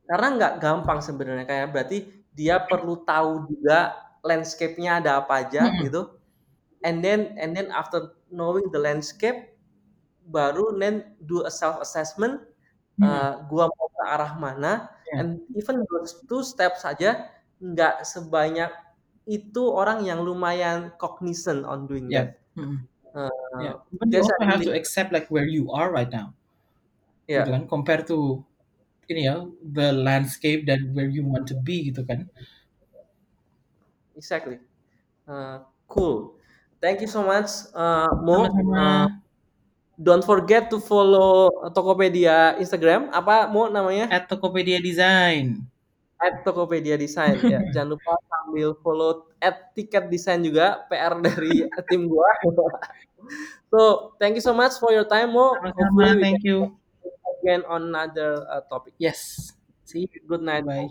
[0.10, 1.98] Karena nggak gampang sebenarnya kayak berarti
[2.34, 3.94] dia perlu tahu juga
[4.26, 5.86] landscape-nya ada apa aja Mm-mm.
[5.86, 6.02] gitu.
[6.82, 9.54] And then and then after knowing the landscape
[10.26, 12.42] baru then do a self assessment
[12.98, 13.06] Mm-mm.
[13.06, 14.74] uh, gua mau ke arah mana
[15.10, 15.26] Ya.
[15.26, 18.70] and even those two steps saja nggak sebanyak
[19.26, 22.38] itu orang yang lumayan cognizant on doing Yeah.
[22.38, 22.58] that.
[22.58, 22.86] Mm-mm.
[23.14, 23.76] Uh, Yeah.
[23.94, 26.38] But you also have to accept like where you are right now.
[27.26, 27.42] Yeah.
[27.46, 28.46] Gitu kan compare to
[29.10, 32.30] ini ya the landscape dan where you want to be gitu kan.
[34.14, 34.60] Exactly.
[35.26, 36.36] Uh, cool.
[36.80, 38.48] Thank you so much, uh, Mo.
[38.48, 38.80] Sama-sama.
[38.80, 39.08] Uh,
[40.00, 43.12] don't forget to follow Tokopedia Instagram.
[43.12, 44.08] Apa Mo namanya?
[44.08, 45.64] At Tokopedia Design.
[46.20, 47.36] At Tokopedia Design.
[47.44, 52.28] ya, jangan lupa sambil follow at Tiket Design juga PR dari tim gua.
[53.72, 55.56] so, thank you so much for your time, Mo.
[55.60, 56.16] Sama-sama.
[56.16, 56.79] Thank you.
[57.42, 58.94] Again on another uh, topic.
[58.98, 59.54] Yes.
[59.86, 60.22] See you.
[60.28, 60.66] Good night.
[60.66, 60.90] Bye.